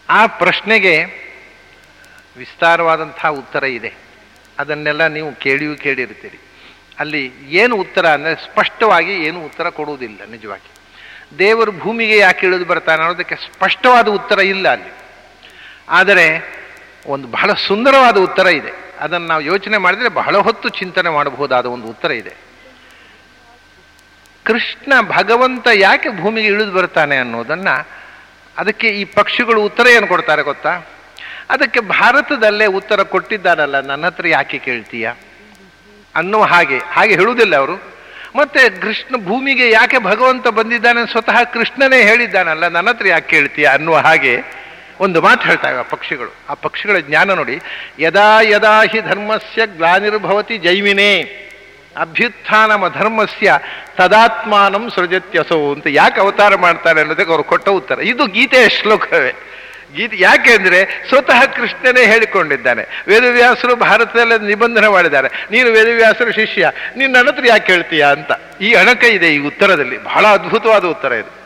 ಆ 0.09 0.21
ಪ್ರಶ್ನೆಗೆ 0.27 0.95
ವಿಸ್ತಾರವಾದಂತಹ 2.41 3.31
ಉತ್ತರ 3.43 3.65
ಇದೆ. 3.79 3.91
ಅದನ್ನೆಲ್ಲ 4.61 5.03
ನೀವು 5.17 5.31
ಕೇಳಿಯೂ 5.45 5.75
ಕೇಳಿರ್ತೀರಿ 5.85 6.39
ಅಲ್ಲಿ 7.03 7.23
ಏನು 7.63 7.75
ಉತ್ತರ 7.85 8.05
ಅಂದರೆ 8.17 8.35
ಸ್ಪಷ್ಟವಾಗಿ 8.47 9.13
ಏನು 9.27 9.39
ಉತ್ತರ 9.49 9.67
ಕೊಡುವುದಿಲ್ಲ, 9.79 10.21
ನಿಜವಾಗಿ. 10.35 10.71
ದೇವರು 11.39 11.73
ಭೂಮಿಗೆ 11.83 12.17
ಯಾಕೆ 12.19 12.43
ಇಳಿದು 12.47 12.67
ಬರ್ತಾನೆ 12.73 13.01
ಅನ್ನೋದಕ್ಕೆ 13.05 13.37
ಸ್ಪಷ್ಟವಾದ 13.49 14.09
ಉತ್ತರ 14.19 14.39
ಇಲ್ಲ 14.55 14.67
ಅಲ್ಲಿ. 14.77 14.93
ಆದರೆ 15.99 16.27
ಒಂದು 17.15 17.27
ಬಹಳ 17.37 17.51
ಸುಂದರವಾದ 17.69 18.17
ಉತ್ತರ 18.29 18.47
ಇದೆ. 18.61 18.73
ಅದನ್ನು 19.05 19.27
ನಾವು 19.33 19.43
ಯೋಚನೆ 19.53 19.77
ಮಾಡಿದರೆ 19.85 20.09
ಬಹಳ 20.21 20.37
ಹೊತ್ತು 20.47 20.69
ಚಿಂತನೆ 20.81 21.11
ಮಾಡಬಹುದಾದ 21.17 21.67
ಒಂದು 21.75 21.87
ಉತ್ತರ 21.95 22.11
ಇದೆ. 22.23 22.35
ಕೃಷ್ಣ 24.49 24.93
ಭಗವಂತ 25.17 25.67
ಯಾಕೆ 25.87 26.09
ಭೂಮಿಗೆ 26.21 26.49
ಇಳಿದು 26.53 26.73
ಬರ್ತಾನೆ 26.73 27.17
ಅನ್ನೋದನ್ನು 27.25 27.75
ಅದಕ್ಕೆ 28.57 28.89
ಈ 29.01 29.03
ಪಕ್ಷಿಗಳು 29.19 29.61
ಉತ್ತರ 29.69 29.87
ಏನು 29.97 30.07
ಕೊಡ್ತಾರೆ 30.13 30.43
ಗೊತ್ತಾ? 30.43 30.73
ಅದಕ್ಕೆ 31.51 31.81
ಭಾರತದಲ್ಲೇ 31.81 32.67
ಉತ್ತರ 32.79 33.03
ಕೊಟ್ಟಿದ್ದಾರಲ್ಲ 33.03 33.77
ನನ್ನ 33.81 34.07
ಹತ್ರ 34.07 34.27
ಯಾಕೆ 34.29 34.59
ಕೇಳ್ತೀಯ? 34.59 35.07
ಅನ್ನೋ 36.15 36.41
ಹಾಗೆ 36.43 36.79
ಹಾಗೆ 36.79 37.15
ಹೇಳುವುದಿಲ್ಲ 37.15 37.57
ಅವರು. 37.57 37.77
ಮತ್ತೆ 38.37 38.63
ಕೃಷ್ಣ 38.81 39.17
ಭೂಮಿಗೆ 39.25 39.71
ಯಾಕೆ 39.71 39.99
ಭಗವಂತ 39.99 40.47
ಬಂದಿದ್ದಾನೆ 40.49 41.03
ಸ್ವತಃ 41.11 41.39
ಕೃಷ್ಣನೇ 41.55 42.01
ಹೇಳಿದ್ದಾನಲ್ಲ, 42.03 42.65
ನನ್ನ 42.69 42.89
ಹತ್ರ 42.89 43.07
ಯಾಕೆ 43.09 43.29
ಕೇಳ್ತೀಯ 43.31 43.67
ಅನ್ನುವ 43.67 43.97
ಹಾಗೆ 43.97 44.35
ಒಂದು 45.01 45.19
ಮಾತು 45.23 45.43
ಹೇಳ್ತಾವೆ 45.49 45.79
ಆ 45.79 45.83
ಪಕ್ಷಿಗಳು. 45.83 46.31
ಆ 46.51 46.55
ಪಕ್ಷಿಗಳ 46.55 46.99
ಜ್ಞಾನ 46.99 47.35
ನೋಡಿ, 47.35 47.57
ಯದಾ 47.99 48.41
ಯದಾ 48.43 48.77
ಹಿ 48.93 49.01
ಧರ್ಮಸ್ಯ 49.01 49.67
ಗ್ಲಾನಿರ್ಭವತಿ 49.67 50.59
ಜೈವಿನೇ, 50.59 51.13
ಅಭ್ಯುತ್ಥಾನಮ 51.97 52.89
ಧರ್ಮಸ್ಯ 52.89 53.59
ತದಾತ್ಮಾನಂ 53.97 54.91
ಸೃಜತ್ಯಸೋ 54.95 55.59
ಅಂತ 55.75 55.87
ಯಾಕೆ 55.91 56.21
ಅವತಾರ 56.21 56.57
ಮಾಡ್ತಾರೆ 56.57 57.01
ಅನ್ನೋದಕ್ಕೆ 57.01 57.33
ಅವರು 57.33 57.45
ಕೊಟ್ಟ 57.45 57.69
ಉತ್ತರ. 57.69 57.99
ಇದು 58.01 58.27
ಗೀತೆಯ 58.27 58.69
ಶ್ಲೋಕವೇ. 58.69 59.33
ಗೀತೆ 59.97 60.17
ಯಾಕೆಂದ್ರೆ 60.19 61.05
ಸ್ವತಃ 61.09 61.45
ಕೃಷ್ಣನೇ 61.45 62.07
ಹೇಳಿಕೊಂಡಿದ್ದಾನೆ. 62.07 63.05
ವೇದವ್ಯಾಸರು 63.09 63.77
ಭಾರತದಲ್ಲಿ 63.77 64.47
ನಿಬಂಧನೆ 64.47 64.89
ಮಾಡಿದ್ದಾರೆ. 64.89 65.47
ನೀನು 65.51 65.71
ವೇದವ್ಯಾಸರು 65.71 66.33
ಶಿಷ್ಯ 66.33 66.71
ನೀನು 66.97 67.13
ನನ್ನ 67.13 67.29
ಹತ್ರ 67.29 67.45
ಯಾಕೆ 67.49 67.73
ಹೇಳ್ತೀಯ 67.73 68.07
ಅಂತ. 68.07 68.61
ಈ 68.61 68.75
ಅಣಕ 68.75 69.05
ಇದೆ 69.05 69.35
ಈ 69.35 69.39
ಉತ್ತರದಲ್ಲಿ. 69.39 70.05
ಬಹಳ 70.05 70.27
ಅದ್ಭುತವಾದ 70.27 70.85
ಉತ್ತರ 70.85 71.13
ಇದು. 71.13 71.39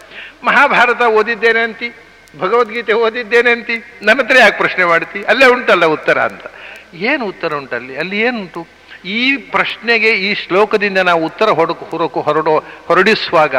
ಮಹಾಭಾರತ 0.47 1.03
ಓದಿದ್ದೇನೆ 1.03 1.61
ಅಂತಿ, 1.61 1.93
ಭಗವದ್ಗೀತೆ 2.39 2.93
ಓದಿದ್ದೇನೆ 2.93 3.51
ಅಂತಿ, 3.51 3.85
ನನ್ನ 4.03 4.23
ಹತ್ರ 4.23 4.37
ಯಾಕೆ 4.39 4.57
ಪ್ರಶ್ನೆ 4.57 4.85
ಮಾಡ್ತಿ? 4.85 5.23
ಅಲ್ಲೇ 5.23 5.47
ಉಂಟಲ್ಲ 5.47 5.87
ಉತ್ತರ 5.87 6.19
ಅಂತ. 6.19 6.43
ಏನು 6.95 7.27
ಉತ್ತರ 7.27 7.55
ಉಂಟಲ್ಲಿ 7.55 7.97
ಅಲ್ಲಿ? 7.97 8.21
ಏನುಂಟು? 8.21 8.67
ಈ 9.05 9.37
ಪ್ರಶ್ನೆಗೆ 9.37 10.11
ಈ 10.11 10.35
ಶ್ಲೋಕದಿಂದ 10.35 10.99
ನಾವು 10.99 11.25
ಉತ್ತರ 11.25 11.51
ಹೊಡಕು 11.51 11.85
ಹೊರಕು 11.85 12.21
ಹೊರಡೋ, 12.21 12.65
ಹೊರಡಿಸುವಾಗ 12.87 13.57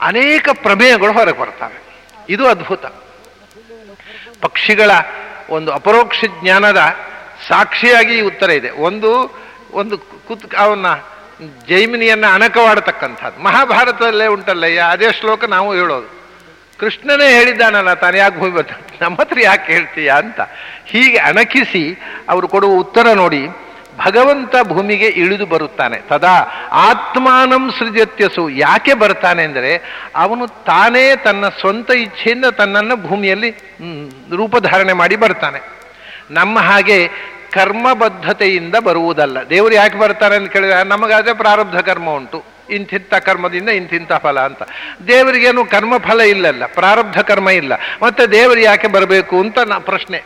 ಅನೇಕ 0.00 0.48
ಪ್ರಮೇಯಗಳು 0.52 1.12
ಹೊರಗೆ 1.12 1.38
ಬರ್ತವೆ. 1.38 1.82
ಇದು 2.28 2.46
ಅದ್ಭುತ. 2.46 2.84
ಪಕ್ಷಿಗಳ 4.42 4.90
ಒಂದು 5.50 5.72
ಅಪರೋಕ್ಷ 5.72 6.24
ಜ್ಞಾನದ 6.40 6.96
ಸಾಕ್ಷಿಯಾಗಿ 7.48 8.18
ಈ 8.18 8.20
ಉತ್ತರ 8.20 8.50
ಇದೆ. 8.50 8.70
ಒಂದು 8.70 9.10
ಒಂದು 9.72 9.98
ಕುತ್, 9.98 10.54
ಅವನ್ನ 10.54 10.86
ಜೈಮಿನಿಯನ್ನು 11.68 12.34
ಅಣಕವಾಡತಕ್ಕಂಥದ್ದು. 12.34 13.42
ಮಹಾಭಾರತದಲ್ಲೇ 13.42 14.26
ಉಂಟಲ್ಲಯ್ಯ, 14.26 14.78
ಅದೇ 14.78 15.12
ಶ್ಲೋಕ 15.12 15.44
ನಾವು 15.44 15.74
ಹೇಳೋದು. 15.74 16.08
ಕೃಷ್ಣನೇ 16.78 17.28
ಹೇಳಿದ್ದಾನಲ್ಲ, 17.38 17.94
ತಾನು 17.94 18.16
ಯಾಕೆ 18.16 18.50
ಬರ್ತಾನೆ 18.50 18.98
ನಮ್ಮ 19.00 19.16
ಹತ್ರ 19.20 19.38
ಯಾಕೆ 19.42 19.72
ಹೇಳ್ತೀಯ 19.72 20.10
ಅಂತ. 20.10 20.40
ಹೀಗೆ 20.86 21.18
ಅಣಕಿಸಿ, 21.18 22.00
ಅವರು 22.28 22.48
ಕೊಡುವ 22.48 22.70
ಉತ್ತರ 22.70 23.12
ನೋಡಿ 23.12 23.48
ಭಗವಂತ 24.04 24.54
ಭೂಮಿಗೆ 24.62 25.06
ಇಳಿದು 25.06 25.46
ಬರುತ್ತಾನೆ. 25.46 25.96
ತದಾ 25.96 26.68
ಆತ್ಮಾನಂ 26.72 27.70
ಸೃಜತ್ಯಸು. 27.78 28.48
ಯಾಕೆ 28.48 28.94
ಬರ್ತಾನೆ 28.94 29.42
ಅಂದರೆ 29.42 29.82
ಅವನು 30.16 30.46
ತಾನೇ 30.46 31.16
ತನ್ನ 31.16 31.48
ಸ್ವಂತ 31.48 31.90
ಇಚ್ಛೆಯಿಂದ 31.90 32.44
ತನ್ನನ್ನು 32.44 32.96
ಭೂಮಿಯಲ್ಲಿ 32.96 33.50
ರೂಪಧಾರಣೆ 34.36 34.92
ಮಾಡಿ 34.92 35.16
ಬರ್ತಾನೆ. 35.16 35.76
ನಮ್ಮ 36.30 36.58
ಹಾಗೆ 36.58 37.08
ಕರ್ಮಬದ್ಧತೆಯಿಂದ 37.52 38.74
ಬರುವುದಲ್ಲ. 38.74 39.48
ದೇವರು 39.50 39.74
ಯಾಕೆ 39.74 39.98
ಬರ್ತಾರೆ 39.98 40.36
ಅಂತ 40.36 40.52
ಕೇಳಿದ್ರೆ, 40.52 40.84
ನಮಗಾದರೆ 40.84 41.34
ಪ್ರಾರಬ್ಧ 41.34 41.78
ಕರ್ಮ 41.78 42.10
ಉಂಟು. 42.10 42.44
ಇಂತಿಂಥ 42.70 43.14
ಕರ್ಮದಿಂದ 43.14 43.68
ಇಂತಿಂಥ 43.68 44.12
ಫಲ 44.12 44.40
ಅಂತ. 44.40 44.62
ದೇವರಿಗೇನು 45.08 45.64
ಕರ್ಮಫಲ 45.64 46.20
ಇಲ್ಲಲ್ಲ. 46.20 46.66
ಪ್ರಾರಬ್ಧ 46.66 47.18
ಕರ್ಮ 47.18 47.50
ಇಲ್ಲ. 47.50 47.72
ಮತ್ತೆ 48.02 48.26
ದೇವರು 48.26 48.60
ಯಾಕೆ 48.60 48.86
ಬರಬೇಕು 48.86 49.40
ಅಂತ 49.40 49.58
ನಾ 49.58 49.78
ಪ್ರಶ್ನೆ. 49.78 50.22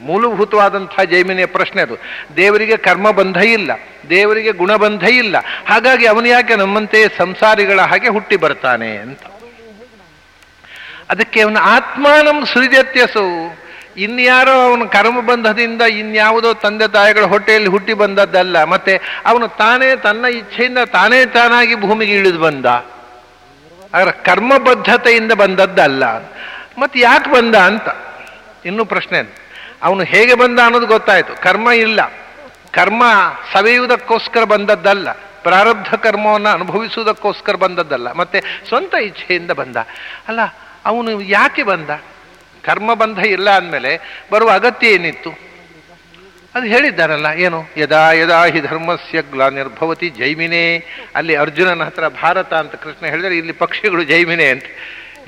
ಮೂಲಭೂತವಾದಂತಹ 0.00 1.04
ಜೈಮಿನಿಯ 1.04 1.46
ಪ್ರಶ್ನೆ 1.46 1.80
ಅದು. 1.82 1.96
ದೇವರಿಗೆ 2.36 2.76
ಕರ್ಮಬಂಧ 2.76 3.38
ಇಲ್ಲ, 3.56 3.70
ದೇವರಿಗೆ 4.10 4.52
ಗುಣಬಂಧ 4.52 5.04
ಇಲ್ಲ. 5.22 5.36
ಹಾಗಾಗಿ 5.68 6.06
ಅವನು 6.06 6.28
ಯಾಕೆ 6.28 6.56
ನಮ್ಮಂತೆ 6.56 7.00
ಸಂಸಾರಿಗಳ 7.18 7.78
ಹಾಗೆ 7.90 8.08
ಹುಟ್ಟಿ 8.08 8.36
ಬರ್ತಾನೆ 8.36 8.90
ಅಂತ. 8.96 9.22
ಅದಕ್ಕೆ 11.10 11.38
ಅವನ 11.40 11.58
ಆತ್ಮಾನಂ 11.76 12.38
ಸೃಜತ್ಯಸು. 12.46 13.26
ಇನ್ಯಾರೋ 13.96 14.54
ಅವನ 14.64 14.84
ಕರ್ಮಬಂಧದಿಂದ 14.86 15.82
ಇನ್ಯಾವುದೋ 16.00 16.50
ತಂದೆ 16.54 16.86
ತಾಯಿಗಳ 16.88 17.24
ಹೊಟ್ಟೆಯಲ್ಲಿ 17.24 17.68
ಹುಟ್ಟಿ 17.68 17.94
ಬಂದದ್ದಲ್ಲ, 18.02 18.56
ಮತ್ತೆ 18.64 18.94
ಅವನು 19.26 19.46
ತಾನೇ 19.62 19.88
ತನ್ನ 19.96 20.24
ಇಚ್ಛೆಯಿಂದ 20.40 20.80
ತಾನೇ 20.92 21.20
ತಾನಾಗಿ 21.36 21.74
ಭೂಮಿಗೆ 21.74 22.14
ಇಳಿದು 22.14 22.40
ಬಂದ. 22.40 22.66
ಅದರ 23.94 24.10
ಕರ್ಮಬದ್ಧತೆಯಿಂದ 24.24 25.32
ಬಂದದ್ದಲ್ಲ. 25.32 26.04
ಮತ್ತೆ 26.78 26.98
ಯಾಕೆ 27.00 27.28
ಬಂದ 27.32 27.54
ಅಂತ? 27.70 27.88
ಇನ್ನೂ 28.64 28.82
ಪ್ರಶ್ನೆ 28.84 29.18
ಅವನು 29.82 30.04
ಹೇಗೆ 30.04 30.34
ಬಂದ 30.34 30.58
ಅನ್ನೋದು 30.64 30.86
ಗೊತ್ತಾಯ್ತು. 30.86 31.42
ಕರ್ಮ 31.42 31.70
ಇಲ್ಲ. 31.70 32.12
ಕರ್ಮ 32.72 33.02
ಸವೆಯುವುದಕ್ಕೋಸ್ಕರ 33.52 34.44
ಬಂದದ್ದಲ್ಲ. 34.44 35.12
ಪ್ರಾರಬ್ಧ 35.12 35.94
ಕರ್ಮವನ್ನು 35.94 36.48
ಅನುಭವಿಸುವುದಕ್ಕೋಸ್ಕರ 36.48 37.54
ಬಂದದ್ದಲ್ಲ. 37.54 38.12
ಮತ್ತೆ 38.12 38.40
ಸ್ವಂತ 38.68 38.94
ಇಚ್ಛೆಯಿಂದ 38.94 39.50
ಬಂದ. 39.50 39.76
ಅಲ್ಲ, 40.28 40.40
ಅವನು 40.84 41.20
ಯಾಕೆ 41.20 41.62
ಬಂದ? 41.62 41.90
ಕರ್ಮ 42.64 42.94
ಬಂಧ 42.94 43.18
ಇಲ್ಲ 43.18 43.50
ಅಂದಮೇಲೆ 43.50 44.22
ಬರುವ 44.32 44.50
ಅಗತ್ಯ 44.50 44.86
ಏನಿತ್ತು? 44.86 45.30
ಅದು 46.54 46.66
ಹೇಳಿದ್ದಾರಲ್ಲ, 46.66 47.26
ಏನು? 47.36 47.64
ಯದಾ 47.76 48.12
ಯದಾ 48.12 48.44
ಹಿ 48.44 48.60
ಧರ್ಮಸ್ಯ 48.60 49.22
ಗ್ಲಾನಿರ್ಭವತಿ 49.22 50.10
ಜೈಮಿನೇ. 50.10 50.84
ಅಲ್ಲಿ 51.14 51.36
ಅರ್ಜುನನ 51.36 51.84
ಹತ್ರ 51.84 52.08
ಭಾರತ 52.08 52.54
ಅಂತ 52.54 52.74
ಕೃಷ್ಣ 52.74 53.06
ಹೇಳಿದರೆ, 53.06 53.36
ಇಲ್ಲಿ 53.36 53.52
ಪಕ್ಷಿಗಳು 53.52 54.02
ಜೈಮಿನೇ 54.02 54.48
ಅಂತ. 54.48 54.64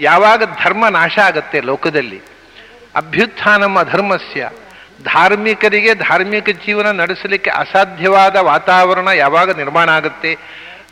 ಯಾವಾಗ 0.00 0.42
ಧರ್ಮ 0.64 0.88
ನಾಶ 0.88 1.18
ಆಗತ್ತೆ 1.18 1.60
ಲೋಕದಲ್ಲಿ 1.60 2.20
ಅಭ್ಯುತ್ಥಾನಂ 2.96 3.76
ಅಧರ್ಮಸ್ಯ. 3.76 4.50
ಧಾರ್ಮಿಕರಿಗೆ 5.02 5.94
ಧಾರ್ಮಿಕ 5.94 6.48
ಜೀವನ 6.50 6.90
ನಡೆಸಲಿಕ್ಕೆ 6.90 7.50
ಅಸಾಧ್ಯವಾದ 7.50 8.36
ವಾತಾವರಣ 8.36 9.08
ಯಾವಾಗ 9.08 9.56
ನಿರ್ಮಾಣ 9.56 9.90
ಆಗುತ್ತೆ 9.90 10.36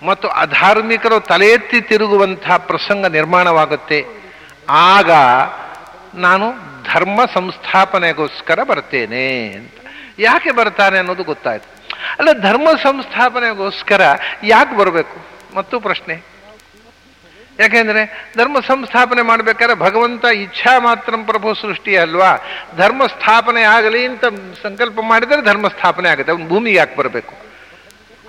ಮತ್ತು 0.03 0.29
ಅಧಾರ್ಮಿಕರು 0.29 1.21
ತಲೆ 1.21 1.49
ಎತ್ತಿ 1.49 1.81
ತಿರುಗುವಂತಹ 1.81 2.57
ಪ್ರಸಂಗ 2.57 3.07
ನಿರ್ಮಾಣವಾಗುತ್ತೆ. 3.07 4.07
ಆಗ 4.69 5.11
ನಾನು 6.15 6.53
ಧರ್ಮ 6.95 7.21
ಸಂಸ್ಥಾಪನೆಗೋಸ್ಕರ 7.35 8.63
ಬರ್ತೇನೆ 8.63 9.53
ಅಂತ. 9.53 9.73
ಯಾಕೆ 10.19 10.51
ಬರ್ತಾನೆ 10.51 10.99
ಅನ್ನೋದು 10.99 11.25
ಗೊತ್ತಾಯಿತು. 11.25 11.89
ಅಲ್ಲ, 12.19 12.33
ಧರ್ಮ 12.33 12.69
ಸಂಸ್ಥಾಪನೆಗೋಸ್ಕರ 12.83 14.01
ಯಾಕೆ 14.45 14.77
ಬರಬೇಕು? 14.77 15.27
ಮತ್ತು 15.57 15.81
ಪ್ರಶ್ನೆ. 15.81 16.38
ಯಾಕೆಂದ್ರೆ 17.59 18.31
ಧರ್ಮ 18.39 18.61
ಸಂಸ್ಥಾಪನೆ 18.61 19.23
ಮಾಡ್ಬೇಕಾದ್ರೆ 19.23 19.79
ಭಗವಂತ 19.79 20.25
ಇಚ್ಛಾ 20.25 20.79
ಮಾತ್ರ 20.79 21.15
ಪ್ರಭು 21.17 21.55
ಸೃಷ್ಟಿ 21.55 21.97
ಅಲ್ವಾ? 21.97 22.39
ಧರ್ಮ 22.77 23.07
ಸ್ಥಾಪನೆ 23.07 23.63
ಆಗಲಿ 23.63 24.07
ಅಂತ 24.07 24.25
ಸಂಕಲ್ಪ 24.63 24.99
ಮಾಡಿದರೆ 25.01 25.43
ಧರ್ಮ 25.43 25.69
ಸ್ಥಾಪನೆ 25.69 26.09
ಆಗುತ್ತೆ 26.09 26.33
ಅವನು 26.33 26.49
ಭೂಮಿಗೆ 26.49 26.77
ಯಾಕೆ 26.77 26.97
ಬರಬೇಕು? 26.97 27.35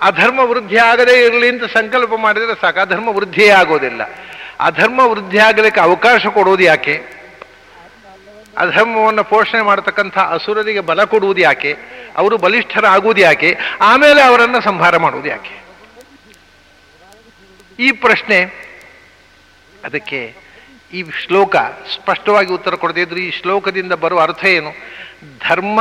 ಅಧರ್ಮ 0.02 0.40
ವೃದ್ಧಿ 0.40 0.76
ಆಗದೇ 0.76 1.24
ಇರಲಿ 1.24 1.48
ಅಂತ 1.48 1.64
ಸಂಕಲ್ಪ 1.64 2.12
ಮಾಡಿದರೆ 2.16 2.60
ಸಾಕು 2.60 2.88
ಧರ್ಮ 2.88 3.08
ವೃದ್ಧಿಯೇ 3.08 3.48
ಆಗೋದಿಲ್ಲ. 3.48 4.02
ಅಧರ್ಮ 4.60 5.00
ವೃದ್ಧಿ 5.00 5.38
ಆಗಲಿಕ್ಕೆ 5.38 5.80
ಅವಕಾಶ 5.80 6.26
ಕೊಡೋದು 6.26 6.62
ಯಾಕೆ? 6.62 7.20
ಅಧರ್ಮವನ್ನು 8.56 9.24
ಪೋಷಣೆ 9.24 9.60
ಮಾಡತಕ್ಕಂಥ 9.60 10.18
ಅಸುರರಿಗೆ 10.18 10.80
ಬಲ 10.80 11.04
ಕೊಡುವುದು 11.04 11.40
ಯಾಕೆ? 11.40 11.76
ಅವರು 12.16 12.38
ಬಲಿಷ್ಠರಾಗುವುದು 12.38 13.20
ಯಾಕೆ? 13.20 13.58
ಆಮೇಲೆ 13.80 14.22
ಅವರನ್ನು 14.22 14.60
ಸಂಹಾರ 14.60 14.96
ಮಾಡುವುದು 14.96 15.28
ಯಾಕೆ? 15.28 15.64
ಈ 17.78 17.92
ಪ್ರಶ್ನೆ 17.92 18.69
ಅದಕ್ಕೆ 19.84 20.34
ಈ 20.92 21.04
ಶ್ಲೋಕ 21.26 21.56
ಸ್ಪಷ್ಟವಾಗಿ 21.94 22.52
ಉತ್ತರ 22.52 22.74
ಕೊಡದೇ 22.74 23.02
ಈ 23.02 23.30
ಶ್ಲೋಕದಿಂದ 23.30 23.92
ಬರುವ 23.92 24.20
ಅರ್ಥ 24.20 24.44
ಏನು? 24.44 24.70
ಧರ್ಮ 25.48 25.80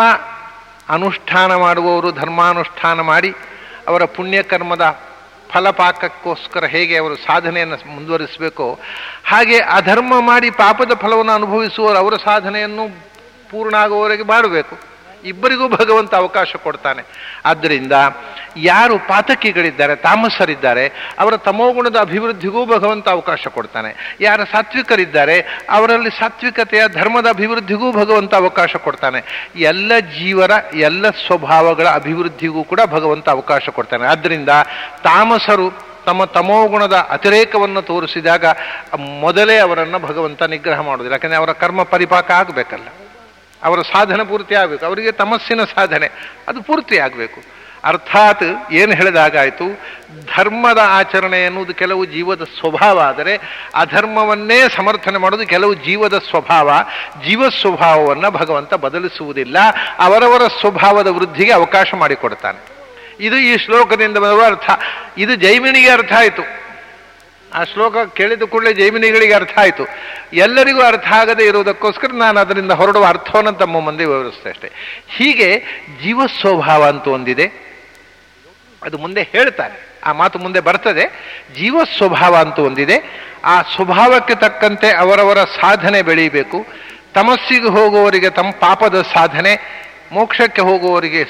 ಅನುಷ್ಠಾನ 0.90 1.56
ಮಾಡುವವರು 1.56 2.12
ಧರ್ಮಾನುಷ್ಠಾನ 2.12 3.02
ಮಾಡಿ 3.02 3.34
ಅವರ 3.88 4.06
ಪುಣ್ಯಕರ್ಮದ 4.06 5.02
ಫಲಪಾಕಕ್ಕೋಸ್ಕರ 5.50 6.66
ಹೇಗೆ 6.66 6.98
ಅವರು 6.98 7.16
ಸಾಧನೆಯನ್ನು 7.16 7.92
ಮುಂದುವರಿಸಬೇಕೋ, 7.92 8.80
ಹಾಗೆ 9.24 9.60
ಅಧರ್ಮ 9.60 10.14
ಮಾಡಿ 10.20 10.50
ಪಾಪದ 10.50 10.92
ಫಲವನ್ನು 10.94 11.32
ಅನುಭವಿಸುವವರು 11.32 11.98
ಅವರ 11.98 12.14
ಸಾಧನೆಯನ್ನು 12.16 12.88
ಪೂರ್ಣ 13.52 13.76
ಆಗುವವರೆಗೆ 13.76 14.24
ಮಾಡಬೇಕು. 14.24 14.89
ಇಬ್ಬರಿಗೂ 15.26 15.68
ಭಗವಂತ 15.68 16.16
ಅವಕಾಶ 16.16 16.56
ಕೊಡ್ತಾನೆ. 16.56 17.04
ಆದ್ದರಿಂದ 17.46 17.92
ಯಾರು 18.58 19.00
ಪಾತಕಿಗಳಿದ್ದಾರೆ, 19.00 19.96
ತಾಮಸರಿದ್ದಾರೆ, 19.96 21.16
ಅವರ 21.20 21.38
ತಮೋಗುಣದ 21.38 21.98
ಅಭಿವೃದ್ಧಿಗೂ 22.00 22.66
ಭಗವಂತ 22.66 23.10
ಅವಕಾಶ 23.10 23.48
ಕೊಡ್ತಾನೆ. 23.48 24.18
ಯಾರು 24.22 24.46
ಸಾತ್ವಿಕರಿದ್ದಾರೆ, 24.46 25.66
ಅವರಲ್ಲಿ 25.70 26.10
ಸಾತ್ವಿಕತೆಯ 26.10 26.88
ಧರ್ಮದ 26.88 27.30
ಅಭಿವೃದ್ಧಿಗೂ 27.30 27.92
ಭಗವಂತ 27.92 28.36
ಅವಕಾಶ 28.36 28.76
ಕೊಡ್ತಾನೆ. 28.76 29.50
ಎಲ್ಲ 29.56 30.00
ಜೀವರ, 30.00 30.52
ಎಲ್ಲ 30.74 31.10
ಸ್ವಭಾವಗಳ 31.10 31.90
ಅಭಿವೃದ್ಧಿಗೂ 31.90 32.64
ಕೂಡ 32.64 32.80
ಭಗವಂತ 32.86 33.30
ಅವಕಾಶ 33.30 33.70
ಕೊಡ್ತಾನೆ. 33.70 34.08
ಆದ್ದರಿಂದ 34.08 34.50
ತಾಮಸರು 35.04 35.90
ತಮ್ಮ 36.06 36.26
ತಮೋಗುಣದ 36.26 37.08
ಅತಿರೇಕವನ್ನು 37.10 37.82
ತೋರಿಸಿದಾಗ 37.82 38.46
ಮೊದಲೇ 38.98 39.58
ಅವರನ್ನು 39.58 40.00
ಭಗವಂತ 40.00 40.44
ನಿಗ್ರಹ 40.44 40.80
ಮಾಡೋದಿಲ್ಲ 40.82 41.14
ಯಾಕಂದರೆ 41.14 41.38
ಅವರ 41.38 41.52
ಕರ್ಮ 41.52 41.84
ಪರಿಪಾಕ 41.84 42.32
ಆಗಬೇಕಲ್ಲ. 42.32 42.88
ಅವರ 43.64 43.82
ಸಾಧನೆ 43.82 44.24
ಪೂರ್ತಿ 44.24 44.56
ಆಗಬೇಕು. 44.56 44.86
ಅವರಿಗೆ 44.86 45.12
ತಮಸ್ಸಿನ 45.12 45.64
ಸಾಧನೆ, 45.64 46.08
ಅದು 46.48 46.62
ಪೂರ್ತಿ 46.62 46.98
ಆಗಬೇಕು. 46.98 47.60
ಅರ್ಥಾತ್ 47.84 48.72
ಏನು 48.72 48.92
ಹೇಳಿದಾಗಾಯಿತು 48.92 49.66
ಧರ್ಮದ 50.36 50.78
ಆಚರಣೆ 50.84 51.46
ಎನ್ನುವುದು 51.46 51.74
ಕೆಲವು 51.74 52.06
ಜೀವದ 52.06 52.44
ಸ್ವಭಾವ 52.44 53.00
ಆದರೆ 53.00 53.34
ಅಧರ್ಮವನ್ನೇ 53.76 54.60
ಸಮರ್ಥನೆ 54.76 55.18
ಮಾಡೋದು 55.18 55.48
ಕೆಲವು 55.48 55.74
ಜೀವದ 55.74 56.18
ಸ್ವಭಾವ. 56.18 56.70
ಜೀವ 57.28 57.50
ಸ್ವಭಾವವನ್ನು 57.50 58.32
ಭಗವಂತ 58.32 58.74
ಬದಲಿಸುವುದಿಲ್ಲ, 58.74 59.58
ಅವರವರ 60.00 60.42
ಸ್ವಭಾವದ 60.60 61.08
ವೃದ್ಧಿಗೆ 61.08 61.52
ಅವಕಾಶ 61.52 61.94
ಮಾಡಿಕೊಡ್ತಾನೆ. 61.94 62.60
ಇದು 63.20 63.38
ಈ 63.38 63.58
ಶ್ಲೋಕದಿಂದ 63.58 64.18
ಬರುವ 64.18 64.46
ಅರ್ಥ. 64.46 64.70
ಇದು 65.18 65.36
ಜೈಮಿನಿಗೆ 65.36 65.90
ಅರ್ಥ 65.90 66.14
ಆಯಿತು. 66.14 66.69
ಆ 67.54 67.64
ಶ್ಲೋಕ 67.64 67.98
ಕೇಳಿದ 67.98 68.42
ಕೂಡಲೇ 68.42 68.74
ಜೈಮಿನಿಗಳಿಗೆ 68.74 69.34
ಅರ್ಥ 69.34 69.58
ಆಯಿತು. 69.58 69.88
ಎಲ್ಲರಿಗೂ 70.34 70.82
ಅರ್ಥ 70.82 71.08
ಆಗದೆ 71.08 71.46
ಇರುವುದಕ್ಕೋಸ್ಕರ 71.46 72.08
ನಾನು 72.14 72.40
ಅದರಿಂದ 72.40 72.72
ಹೊರಡುವ 72.72 73.06
ಅರ್ಥವನ್ನು 73.06 73.52
ತಮ್ಮ 73.52 73.80
ಮುಂದೆ 73.80 74.06
ವಿವರಿಸ್ತೇ 74.06 74.50
ಅಷ್ಟೇ 74.50 74.72
ಹೀಗೆ 75.08 75.60
ಜೀವ 76.04 76.26
ಸ್ವಭಾವ 76.42 76.84
ಅಂತ 76.84 77.08
ಒಂದಿದೆ. 77.08 77.52
ಅದು 78.84 78.98
ಮುಂದೆ 78.98 79.22
ಹೇಳ್ತಾರೆ. 79.22 80.00
ಆ 80.06 80.14
ಮಾತು 80.14 80.40
ಮುಂದೆ 80.40 80.60
ಬರ್ತದೆ. 80.60 81.06
ಜೀವ 81.56 81.84
ಸ್ವಭಾವ 81.98 82.36
ಅಂತ 82.36 82.60
ಒಂದಿದೆ. 82.60 83.30
ಆ 83.46 83.62
ಸ್ವಭಾವಕ್ಕೆ 83.62 84.36
ತಕ್ಕಂತೆ 84.36 84.92
ಅವರವರ 84.92 85.38
ಸಾಧನೆ 85.38 86.02
ಬೆಳೀಬೇಕು 86.02 86.66
ತಮಸ್ಸಿಗೆ 87.14 87.70
ಹೋಗುವವರಿಗೆ 87.70 88.30
ತಮ್ಮ 88.30 88.52
ಪಾಪದ 88.52 89.02
ಸಾಧನೆ. 89.02 89.80
ಮೋಕ್ಷಕ್ಕೆ 90.12 90.62
ಹೋಗುವವರಿಗೆ 90.62 91.22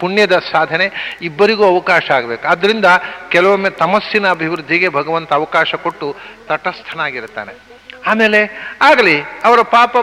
ಪುಣ್ಯದ 0.00 0.36
ಸಾಧನೆ, 0.52 1.18
ಇಬ್ಬರಿಗೂ 1.22 1.64
ಅವಕಾಶ 1.72 2.10
ಆಗಬೇಕು. 2.10 2.44
ಆದ್ದರಿಂದ 2.52 2.88
ಕೆಲವೊಮ್ಮೆ 3.34 3.70
ತಮಸ್ಸಿನ 3.82 4.26
ಅಭಿವೃದ್ಧಿಗೆ 4.30 4.88
ಭಗವಂತ 4.88 5.32
ಅವಕಾಶ 5.32 5.74
ಕೊಟ್ಟು 5.74 6.08
ತಟಸ್ಥನಾಗಿರ್ತಾನೆ 6.48 7.54
ಆಮೇಲೆ 8.06 8.40
ಆಗಲಿ, 8.82 9.16
ಅವರ 9.44 9.60
ಪಾಪ 9.76 9.96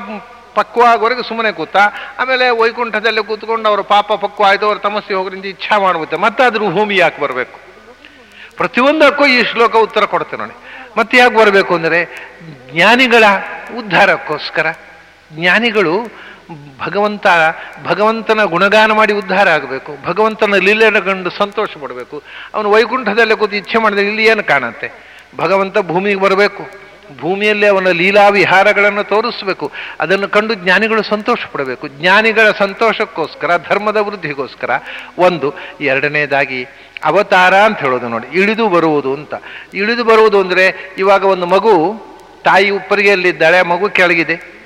ಪಕ್ವ 0.56 0.82
ಆಗೋವರೆಗೆ 0.86 1.24
ಸುಮ್ಮನೆ 1.28 1.52
ಕೂತ, 1.52 1.78
ಆಮೇಲೆ 2.20 2.46
ವೈಕುಂಠದಲ್ಲಿ 2.50 3.22
ಕೂತ್ಕೊಂಡು 3.28 3.70
ಅವರ 3.70 3.82
ಪಾಪ 3.82 4.14
ಪಕ್ವ 4.14 4.44
ಆಯಿತು, 4.48 4.66
ಅವರ 4.66 4.78
ತಮಸ್ಸಿ 4.78 5.14
ಹೋಗೋದ್ರಿಂದ 5.14 5.46
ಇಚ್ಛಾ 5.46 5.76
ಮಾಡುತ್ತೆ 5.80 6.18
ಮತ್ತೆ 6.18 6.44
ಅದ್ರ 6.44 6.60
ಭೂಮಿ 6.78 6.96
ಯಾಕೆ 6.98 7.22
ಬರಬೇಕು? 7.22 7.58
ಪ್ರತಿಯೊಂದಕ್ಕೂ 8.58 9.26
ಈ 9.26 9.38
ಶ್ಲೋಕ 9.52 9.76
ಉತ್ತರ 9.76 10.06
ಕೊಡ್ತೇನೆ 10.06 10.42
ನೋಡಿ. 10.44 10.56
ಮತ್ತೆ 10.98 11.18
ಯಾಕೆ 11.18 11.36
ಬರಬೇಕು 11.36 11.76
ಅಂದರೆ, 11.76 12.00
ಜ್ಞಾನಿಗಳ 12.72 13.24
ಉದ್ಧಾರಕ್ಕೋಸ್ಕರ. 13.78 14.68
ಜ್ಞಾನಿಗಳು 15.34 15.94
ಭಗವಂತ 16.80 17.28
ಭಗವಂತನ 17.84 18.44
ಗುಣಗಾನ 18.44 18.92
ಮಾಡಿ 18.92 19.14
ಉದ್ಧಾರ 19.14 19.50
ಆಗಬೇಕು, 19.50 19.92
ಭಗವಂತನ 20.06 20.56
ಲೀಲೆಯನ್ನು 20.56 21.02
ಕಂಡು 21.02 21.30
ಸಂತೋಷ 21.30 21.70
ಪಡಬೇಕು. 21.82 22.22
ಅವನು 22.54 22.72
ವೈಕುಂಠದಲ್ಲೇ 22.72 23.36
ಕೂತು 23.36 23.56
ಇಚ್ಛೆ 23.56 23.78
ಮಾಡಿದ್ರೆ 23.78 24.08
ಇಲ್ಲಿ 24.08 24.26
ಏನು 24.26 24.44
ಕಾಣುತ್ತೆ? 24.44 24.92
ಭಗವಂತ 25.38 25.78
ಭೂಮಿಗೆ 25.78 26.20
ಬರಬೇಕು. 26.20 26.92
ಭೂಮಿಯಲ್ಲಿ 27.20 27.68
ಅವನ 27.68 27.88
ಲೀಲಾ 27.92 28.28
ವಿಹಾರಗಳನ್ನು 28.28 29.04
ತೋರಿಸಬೇಕು. 29.04 29.72
ಅದನ್ನು 30.00 30.28
ಕಂಡು 30.28 30.54
ಜ್ಞಾನಿಗಳು 30.54 31.04
ಸಂತೋಷ 31.04 31.40
ಪಡಬೇಕು. 31.52 31.88
ಜ್ಞಾನಿಗಳ 31.88 32.52
ಸಂತೋಷಕ್ಕೋಸ್ಕರ, 32.52 33.58
ಧರ್ಮದ 33.70 33.98
ವೃದ್ಧಿಗೋಸ್ಕರ 33.98 34.70
ಒಂದು, 35.18 35.54
ಎರಡನೇದಾಗಿ 35.82 36.68
ಅವತಾರ 37.04 37.56
ಅಂತ 37.56 37.80
ಹೇಳೋದು 37.80 38.08
ನೋಡಿ. 38.08 38.40
ಇಳಿದು 38.40 38.70
ಬರುವುದು 38.70 39.14
ಅಂತ. 39.14 39.34
ಇಳಿದು 39.74 40.04
ಬರುವುದು 40.04 40.40
ಅಂದರೆ 40.40 40.96
ಇವಾಗ 40.98 41.24
ಒಂದು 41.24 41.46
ಮಗು 41.46 41.74
ತಾಯಿ 42.44 42.70
ಉಪ್ಪರಿಗೆಯಲ್ಲಿದ್ದಾಳೆ, 42.70 43.62
ಮಗು 43.62 43.90
ಕೆಳಗಿದೆ. 43.90 44.61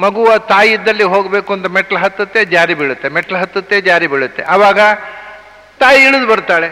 ಮಗುವ 0.00 0.38
ತಾಯಿ 0.38 0.72
ಇದ್ದಲ್ಲಿ 0.72 1.02
ಹೋಗಬೇಕು 1.02 1.52
ಅಂತ 1.52 1.66
ಮೆಟ್ಲು 1.66 1.98
ಹತ್ತುತ್ತೆ, 1.98 2.44
ಜಾರಿ 2.44 2.74
ಬೀಳುತ್ತೆ. 2.74 3.08
ಮೆಟ್ಲು 3.08 3.38
ಹತ್ತುತ್ತೆ, 3.38 3.80
ಜಾರಿ 3.80 4.06
ಬೀಳುತ್ತೆ. 4.06 4.42
ಆವಾಗ 4.42 4.80
ತಾಯಿ 5.80 6.02
ಇಳಿದು 6.04 6.26
ಬರ್ತಾಳೆ. 6.26 6.70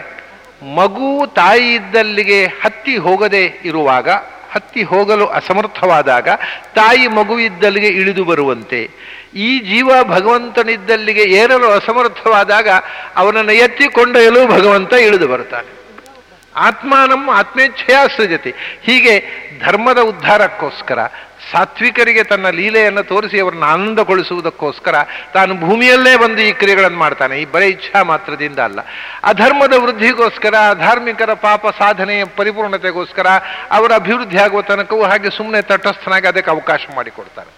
ಮಗು 0.75 1.33
ತಾಯಿ 1.35 1.73
ಇದ್ದಲ್ಲಿಗೆ 1.73 2.45
ಹತ್ತಿ 2.45 2.97
ಹೋಗದೆ 2.97 3.43
ಇರುವಾಗ, 3.43 4.09
ಹತ್ತಿ 4.51 4.83
ಹೋಗಲು 4.83 5.27
ಅಸಮರ್ಥವಾದಾಗ 5.27 6.29
ತಾಯಿ 6.75 7.07
ಮಗು 7.07 7.39
ಇದ್ದಲ್ಲಿಗೆ 7.39 7.87
ಇಳಿದು 7.87 8.23
ಬರುವಂತೆ. 8.23 8.89
ಈ 9.35 9.59
ಜೀವ 9.59 9.89
ಭಗವಂತನಿದ್ದಲ್ಲಿಗೆ 10.03 11.21
ಏರಲು 11.21 11.71
ಅಸಮರ್ಥವಾದಾಗ 11.71 12.69
ಅವನನ್ನು 13.15 13.51
ಎತ್ತಿ 13.51 13.87
ಕೊಂಡೊಯ್ಯಲು 13.87 14.47
ಭಗವಂತ 14.47 14.93
ಇಳಿದು 14.93 15.27
ಬರ್ತಾನೆ. 15.27 15.79
ಆತ್ಮಾನಂ 16.55 17.29
ಆತ್ಮೇಚ್ಛೆಯ 17.29 17.95
ಸೃಜತಿ 18.17 18.53
ಹೀಗೆ 18.83 19.13
ಧರ್ಮದ 19.65 19.97
ಉದ್ಧಾರಕ್ಕೋಸ್ಕರ 19.97 20.99
ಸಾತ್ವಿಕರಿಗೆ 21.51 22.23
ತನ್ನ 22.23 22.49
ಲೀಲೆಯನ್ನು 22.49 23.03
ತೋರಿಸಿ 23.03 23.39
ಅವರನ್ನು 23.39 23.65
ಆನಂದಗೊಳಿಸುವುದಕ್ಕೋಸ್ಕರ 23.65 24.95
ತಾನು 25.33 25.55
ಭೂಮಿಯಲ್ಲೇ 25.67 26.15
ಬಂದು 26.15 26.41
ಈ 26.41 26.51
ಕ್ರಿಯೆಗಳನ್ನು 26.51 26.97
ಮಾಡ್ತಾನೆ. 26.97 27.41
ಈ 27.41 27.45
ಬರೀ 27.45 27.67
ಇಚ್ಛಾ 27.67 28.03
ಮಾತ್ರದಿಂದ 28.03 28.59
ಅಲ್ಲ. 28.59 28.79
ಅಧರ್ಮದ 29.23 29.73
ವೃದ್ಧಿಗೋಸ್ಕರ, 29.77 30.53
ಧಾರ್ಮಿಕರ 30.73 31.33
ಪಾಪ 31.33 31.67
ಸಾಧನೆಯ 31.67 32.25
ಪರಿಪೂರ್ಣತೆಗೋಸ್ಕರ 32.25 33.27
ಅವರ 33.71 33.91
ಅಭಿವೃದ್ಧಿ 33.95 34.37
ಆಗುವ 34.37 34.61
ತನಕವೂ 34.61 35.03
ಹಾಗೆ 35.03 35.29
ಸುಮ್ಮನೆ 35.37 35.61
ತಟಸ್ಥನಾಗಿ 35.61 36.27
ಅದಕ್ಕೆ 36.27 36.51
ಅವಕಾಶ 36.51 36.81
ಮಾಡಿಕೊಡ್ತಾರೆ. 36.95 37.51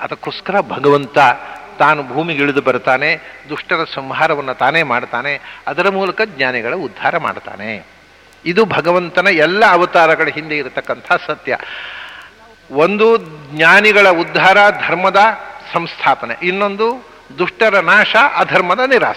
ಅದಕ್ಕೋಸ್ಕರ 0.00 0.60
ಭಗವಂತ 0.60 1.18
ತಾನು 1.78 2.02
ಭೂಮಿಗೆ 2.02 2.42
ಇಳಿದು 2.42 2.62
ಬರ್ತಾನೆ, 2.62 3.16
ದುಷ್ಟರ 3.48 3.84
ಸಂಹಾರವನ್ನು 3.94 4.54
ತಾನೇ 4.54 4.82
ಮಾಡ್ತಾನೆ, 4.82 5.40
ಅದರ 5.66 5.88
ಮೂಲಕ 5.88 6.20
ಜ್ಞಾನಿಗಳ 6.24 6.74
ಉದ್ಧಾರ 6.74 7.18
ಮಾಡ್ತಾನೆ. 7.18 7.86
ಇದು 8.46 8.64
ಭಗವಂತನ 8.64 9.26
ಎಲ್ಲ 9.26 9.64
ಅವತಾರಗಳ 9.70 10.28
ಹಿಂದೆ 10.28 10.56
ಇರತಕ್ಕಂಥ 10.56 11.12
ಸತ್ಯ. 11.26 11.58
ಒಂದು 12.70 13.18
ಜ್ಞಾನಿಗಳ 13.56 14.08
ಉದ್ಧಾರ, 14.08 14.70
ಧರ್ಮದ 14.70 15.20
ಸಂಸ್ಥಾಪನೆ. 15.72 16.46
ಇನ್ನೊಂದು 16.46 17.06
ದುಷ್ಟರ 17.38 17.80
ನಾಶ, 17.80 18.16
ಅಧರ್ಮದ 18.36 18.80
ನಿರಾಸ. 18.80 19.16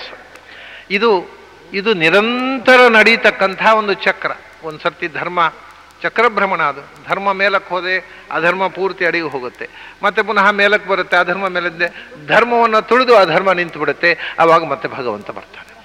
ಇದು 0.92 1.38
ಇದು 1.74 1.94
ನಿರಂತರ 1.94 2.88
ನಡೀತಕ್ಕಂಥ 2.88 3.66
ಒಂದು 3.66 3.94
ಚಕ್ರ. 3.94 4.32
ಒಂದು 4.64 4.80
ಸರ್ತಿ 4.80 5.08
ಧರ್ಮ, 5.08 5.54
ಚಕ್ರಭ್ರಮಣ 6.02 6.62
ಅದು. 6.62 6.82
ಧರ್ಮ 7.10 7.34
ಮೇಲಕ್ಕೆ 7.34 7.70
ಹೋದೆ, 7.70 8.26
ಅಧರ್ಮ 8.32 8.68
ಪೂರ್ತಿ 8.68 9.06
ಅಡಿಗೆ 9.06 9.26
ಹೋಗುತ್ತೆ. 9.26 9.70
ಮತ್ತೆ 10.04 10.22
ಪುನಃ 10.22 10.50
ಮೇಲಕ್ಕೆ 10.50 10.90
ಬರುತ್ತೆ, 10.90 11.18
ಅಧರ್ಮ 11.18 11.48
ಮೇಲಿದ್ದೆ 11.48 12.08
ಧರ್ಮವನ್ನು 12.28 12.82
ತುಳಿದು 12.82 13.16
ಅಧರ್ಮ 13.16 13.52
ನಿಂತು 13.52 13.80
ಬಿಡುತ್ತೆ 13.80 14.36
ಆವಾಗ 14.40 14.66
ಮತ್ತೆ 14.66 14.88
ಭಗವಂತ 14.88 15.32
ಬರ್ತಾನೆ. 15.32 15.78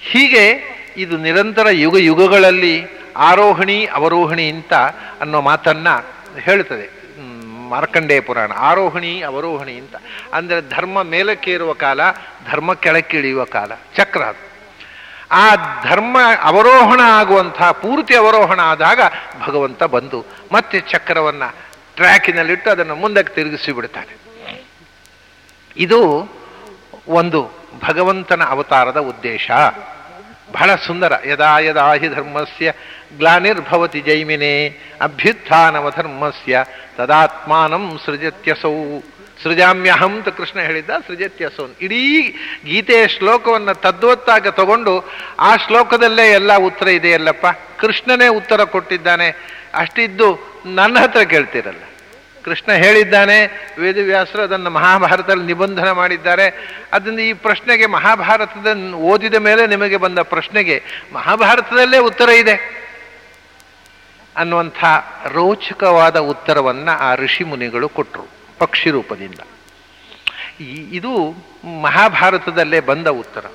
ಹೀಗೆ 0.00 0.72
ಇದು 0.96 1.16
ನಿರಂತರ 1.16 1.66
ಯುಗ, 1.70 1.96
ಯುಗಗಳಲ್ಲಿ 1.96 3.01
ಆರೋಹಣಿ, 3.16 3.86
ಅವರೋಹಣಿ 3.86 4.50
ಅಂತ 4.50 4.72
ಅನ್ನೋ 5.20 5.40
ಮಾತನ್ನ 5.40 5.88
ಹೇಳ್ತದೆ 6.40 7.02
ಮಾರ್ಕಂಡೇ 7.68 7.70
ಮಾರ್ಕಂಡೇಯ 7.70 8.20
ಪುರಾಣ. 8.20 8.52
ಆರೋಹಣಿ, 8.56 9.22
ಅವರೋಹಣಿ 9.22 9.72
ಅಂತ. 9.72 9.96
ಅಂದರೆ 10.32 10.70
ಧರ್ಮ 10.70 11.02
ಮೇಲಕ್ಕೆ 11.02 11.52
ಇರುವ 11.52 11.72
ಕಾಲ, 11.72 12.00
ಧರ್ಮ 12.50 12.74
ಕೆಳಕ್ಕೆ 12.74 13.16
ಇಳಿಯುವ 13.16 13.44
ಕಾಲ. 13.44 13.72
ಚಕ್ರ 13.96 14.22
ಅದು. 14.22 14.52
ಆ 15.30 15.54
ಧರ್ಮ 15.82 16.16
ಅವರೋಹಣ 16.42 17.00
ಆಗುವಂತಹ 17.04 17.70
ಪೂರ್ತಿ 17.70 18.16
ಅವರೋಹಣ 18.16 18.60
ಆದಾಗ 18.60 19.00
ಭಗವಂತ 19.46 19.82
ಬಂದು 19.82 20.24
ಮತ್ತೆ 20.52 20.80
ಚಕ್ರವನ್ನ 20.80 21.42
ಟ್ರ್ಯಾಕಿನಲ್ಲಿಟ್ಟು 21.96 22.70
ಅದನ್ನು 22.70 22.94
ಮುಂದಕ್ಕೆ 22.94 23.34
ತಿರುಗಿಸಿ 23.34 23.72
ಬಿಡ್ತಾನೆ. 23.72 24.16
ಇದು 25.76 26.28
ಒಂದು 27.08 27.50
ಭಗವಂತನ 27.88 28.44
ಅವತಾರದ 28.44 28.96
ಉದ್ದೇಶ. 28.96 29.50
ಬಹಳ 30.52 30.74
ಸುಂದರ. 30.74 31.12
ಯದಾ 31.26 31.58
ಯದಾ 31.58 31.92
ಹಿ 31.92 32.08
ಧರ್ಮಸ್ಯ 32.08 32.72
ಗ್ಲಾನಿರ್ಭವತಿ 33.18 34.00
ಜೈಮಿನೇ 34.00 34.68
ಅಭ್ಯುತ್ಥಾನವ 35.00 35.90
ಧರ್ಮಸ್ಯ 35.96 36.64
ತದಾತ್ಮಾನಂ 36.96 38.00
ಸೃಜತ್ಯಸೌ 38.06 39.00
ಸೃಜಾಮ್ಯಹಂ 39.42 40.16
ಅಂತ 40.16 40.28
ಕೃಷ್ಣ 40.28 40.60
ಹೇಳಿದ್ದ 40.60 40.90
ಸೃಜತ್ಯಸೌ 40.90 41.66
ಇಡೀ 41.80 42.20
ಗೀತೆಯ 42.64 43.08
ಶ್ಲೋಕವನ್ನು 43.08 43.74
ತದ್ವತ್ತಾಗ 43.74 44.48
ತಗೊಂಡು 44.48 45.04
ಆ 45.38 45.56
ಶ್ಲೋಕದಲ್ಲೇ 45.56 46.30
ಎಲ್ಲ 46.30 46.56
ಉತ್ತರ 46.56 46.88
ಇದೆಯಲ್ಲಪ್ಪ? 46.88 47.46
ಕೃಷ್ಣನೇ 47.80 48.28
ಉತ್ತರ 48.28 48.64
ಕೊಟ್ಟಿದ್ದಾನೆ. 48.64 49.28
ಅಷ್ಟಿದ್ದು 49.74 50.60
ನನ್ನ 50.66 50.98
ಹತ್ರ 50.98 51.20
ಕೇಳ್ತಿರಲ್ಲ. 51.20 51.82
ಕೃಷ್ಣ 52.44 52.72
ಹೇಳಿದ್ದಾನೆ, 52.72 53.68
ವೇದವ್ಯಾಸರು 53.78 54.42
ಅದನ್ನು 54.42 54.70
ಮಹಾಭಾರತದಲ್ಲಿ 54.70 55.44
ನಿಬಂಧನ 55.44 55.90
ಮಾಡಿದ್ದಾರೆ. 55.90 56.46
ಅದನ್ನ 56.92 57.18
ಈ 57.18 57.32
ಪ್ರಶ್ನೆಗೆ 57.32 57.86
ಮಹಾಭಾರತದ 57.86 58.94
ಓದಿದ 58.94 59.34
ಮೇಲೆ 59.34 59.66
ನಿಮಗೆ 59.66 59.96
ಬಂದ 59.96 60.18
ಪ್ರಶ್ನೆಗೆ 60.18 60.82
ಮಹಾಭಾರತದಲ್ಲೇ 61.12 61.98
ಉತ್ತರ 61.98 62.28
ಇದೆ. 62.28 62.82
ಅನ್ನುವಂಥ 64.36 64.84
ರೋಚಕವಾದ 65.26 66.16
ಉತ್ತರವನ್ನು 66.16 66.98
ಆ 66.98 67.14
ಋಷಿ 67.14 67.44
ಮುನಿಗಳು 67.44 67.88
ಕೊಟ್ಟರು 67.88 68.26
ಪಕ್ಷಿ 68.58 68.90
ರೂಪದಿಂದ. 68.90 69.40
ಇದು 70.92 71.30
ಮಹಾಭಾರತದಲ್ಲೇ 71.82 72.80
ಬಂದ 72.80 73.06
ಉತ್ತರ. 73.06 73.46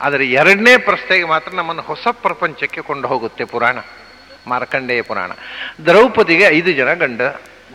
ಆದರೆ 0.00 0.26
ಎರಡನೇ 0.26 0.76
ಪ್ರಶ್ನೆಗೆ 0.76 1.24
ಮಾತ್ರ 1.24 1.52
ನಮ್ಮನ್ನು 1.54 1.82
ಹೊಸ 1.82 2.08
ಪ್ರಪಂಚಕ್ಕೆ 2.12 2.80
ಕೊಂಡು 2.80 3.08
ಹೋಗುತ್ತೆ 3.08 3.44
ಪುರಾಣ, 3.44 3.78
ಮಾರ್ಕಂಡೇಯ 4.46 5.02
ಪುರಾಣ. 5.02 5.30
ದ್ರೌಪದಿಗೆ 5.86 6.44
ಐದು 6.44 6.72
ಜನ 6.72 6.94
ಗಂಡ, 6.94 7.20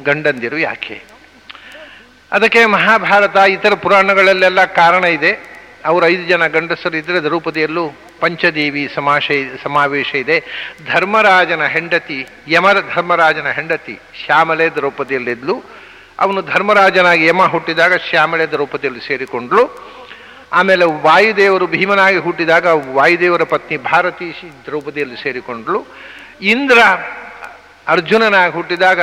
ಗಂಡಂದಿರು 0.03 0.57
ಯಾಕೆ? 0.57 1.03
ಅದಕ್ಕೆ 2.31 2.65
ಮಹಾಭಾರತ, 2.65 3.35
ಇತರ 3.35 3.73
ಪುರಾಣಗಳಲ್ಲೆಲ್ಲ 3.73 4.65
ಕಾರಣ 4.65 5.03
ಇದೆ. 5.03 5.50
ಅವರು 5.85 6.07
ಐದು 6.07 6.23
ಜನ 6.23 6.47
ಗಂಡಸರು 6.47 6.97
ಇದ್ರೆ 6.97 7.19
ದ್ರೌಪದಿಯಲ್ಲೂ 7.19 7.89
ಪಂಚದೇವಿ 8.19 8.89
ಸಮಾಶ 8.95 9.31
ಸಮಾವೇಶ 9.63 10.15
ಇದೆ. 10.15 10.37
ಧರ್ಮರಾಜನ 10.93 11.65
ಹೆಂಡತಿ, 11.65 12.27
ಯಮರ 12.47 12.77
ಧರ್ಮರಾಜನ 12.95 13.47
ಹೆಂಡತಿ 13.49 13.99
ಶ್ಯಾಮಲೆ 14.25 14.69
ದ್ರೌಪದಿಯಲ್ಲಿದ್ಲು. 14.69 15.55
ಅವನು 16.19 16.41
ಧರ್ಮರಾಜನಾಗಿ 16.41 17.25
ಯಮ 17.25 17.43
ಹುಟ್ಟಿದಾಗ 17.45 17.93
ಶ್ಯಾಮಲೆ 18.09 18.45
ದ್ರೌಪದಿಯಲ್ಲಿ 18.47 19.07
ಸೇರಿಕೊಂಡ್ಲು 19.07 19.63
ಆಮೇಲೆ 20.51 20.85
ವಾಯುದೇವರು 20.85 21.67
ಭೀಮನಾಗಿ 21.67 22.17
ಹುಟ್ಟಿದಾಗ 22.17 22.65
ವಾಯುದೇವರ 22.67 23.43
ಪತ್ನಿ 23.43 23.77
ಭಾರತಿ 23.77 24.27
ದ್ರೌಪದಿಯಲ್ಲಿ 24.65 25.23
ಸೇರಿಕೊಂಡ್ಲು 25.23 25.85
ಇಂದ್ರ 26.41 26.79
ಅರ್ಜುನನಾಗಿ 27.91 28.53
ಹುಟ್ಟಿದಾಗ 28.53 29.01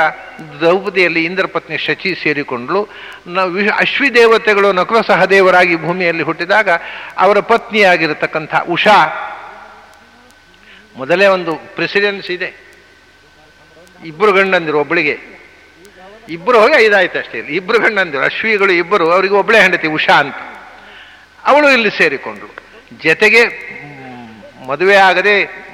ದ್ರೌಪದಿಯಲ್ಲಿ 0.61 1.25
ಇಂದ್ರ 1.25 1.47
ಪತ್ನಿ 1.47 1.79
ಶಚಿ 1.79 2.15
ಸೇರಿಕೊಂಡಳು. 2.15 2.89
ನ 3.27 3.39
ವಿಶ್ 3.41 3.73
ಅಶ್ವಿ 3.73 4.15
ದೇವತೆಗಳು 4.15 4.73
ನಕುಲ 4.73 5.01
ಸಹದೇವರಾಗಿ 5.01 5.77
ಭೂಮಿಯಲ್ಲಿ 5.77 6.23
ಹುಟ್ಟಿದಾಗ 6.23 6.69
ಅವರ 7.19 7.41
ಪತ್ನಿಯಾಗಿರತಕ್ಕಂಥ 7.41 8.55
ಉಷಾ. 8.71 9.25
ಮೊದಲೇ 10.97 11.27
ಒಂದು 11.27 11.55
ಪ್ರೆಸಿಡೆನ್ಸ್ 11.55 12.31
ಇದೆ. 12.31 12.55
ಇಬ್ಬರು 14.05 14.33
ಗಂಡಂದಿರು 14.33 14.81
ಒಬ್ಬಳಿಗೆ. 14.81 15.19
ಇಬ್ಬರು 16.29 16.61
ಹೋಗಿ 16.61 16.75
ಐದಾಯ್ತು 16.75 17.19
ಅಷ್ಟೇ. 17.19 17.39
ಇಲ್ಲಿ 17.39 17.57
ಇಬ್ಬರು 17.57 17.79
ಗಂಡಂದಿರು, 17.79 18.23
ಅಶ್ವಿಗಳು 18.23 18.73
ಇಬ್ಬರು, 18.73 19.11
ಅವರಿಗೆ 19.11 19.35
ಒಬ್ಬಳೇ 19.35 19.61
ಹೆಂಡತಿ 19.61 19.87
ಉಷಾ 19.87 20.13
ಅಂತ. 20.13 20.35
ಅವಳು 21.45 21.71
ಇಲ್ಲಿ 21.71 21.91
ಸೇರಿಕೊಂಡ್ಳು. 21.91 22.49
ಜೊತೆಗೆ 23.03 23.43
ಮದುವೆ 24.69 24.97
ಆಗದೆ 24.97 25.68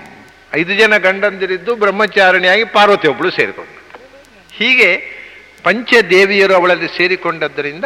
ಐದು 0.54 0.74
ಜನ 0.74 0.96
ಗಂಡಂದಿರಿದ್ದು 0.96 1.76
ಬ್ರಹ್ಮಚಾರಿಣಿಯಾಗಿ 1.76 2.64
ಪಾರ್ವತಿ 2.64 3.08
ಒಬ್ಬಳು 3.08 3.30
ಸೇರಿಕೊಂಡ್ಳು. 3.30 4.00
ಹೀಗೆ 4.52 4.96
ಪಂಚದೇವಿಯರು 5.62 6.54
ಅವಳಲ್ಲಿ 6.54 6.88
ಸೇರಿಕೊಂಡದ್ದರಿಂದ 6.88 7.84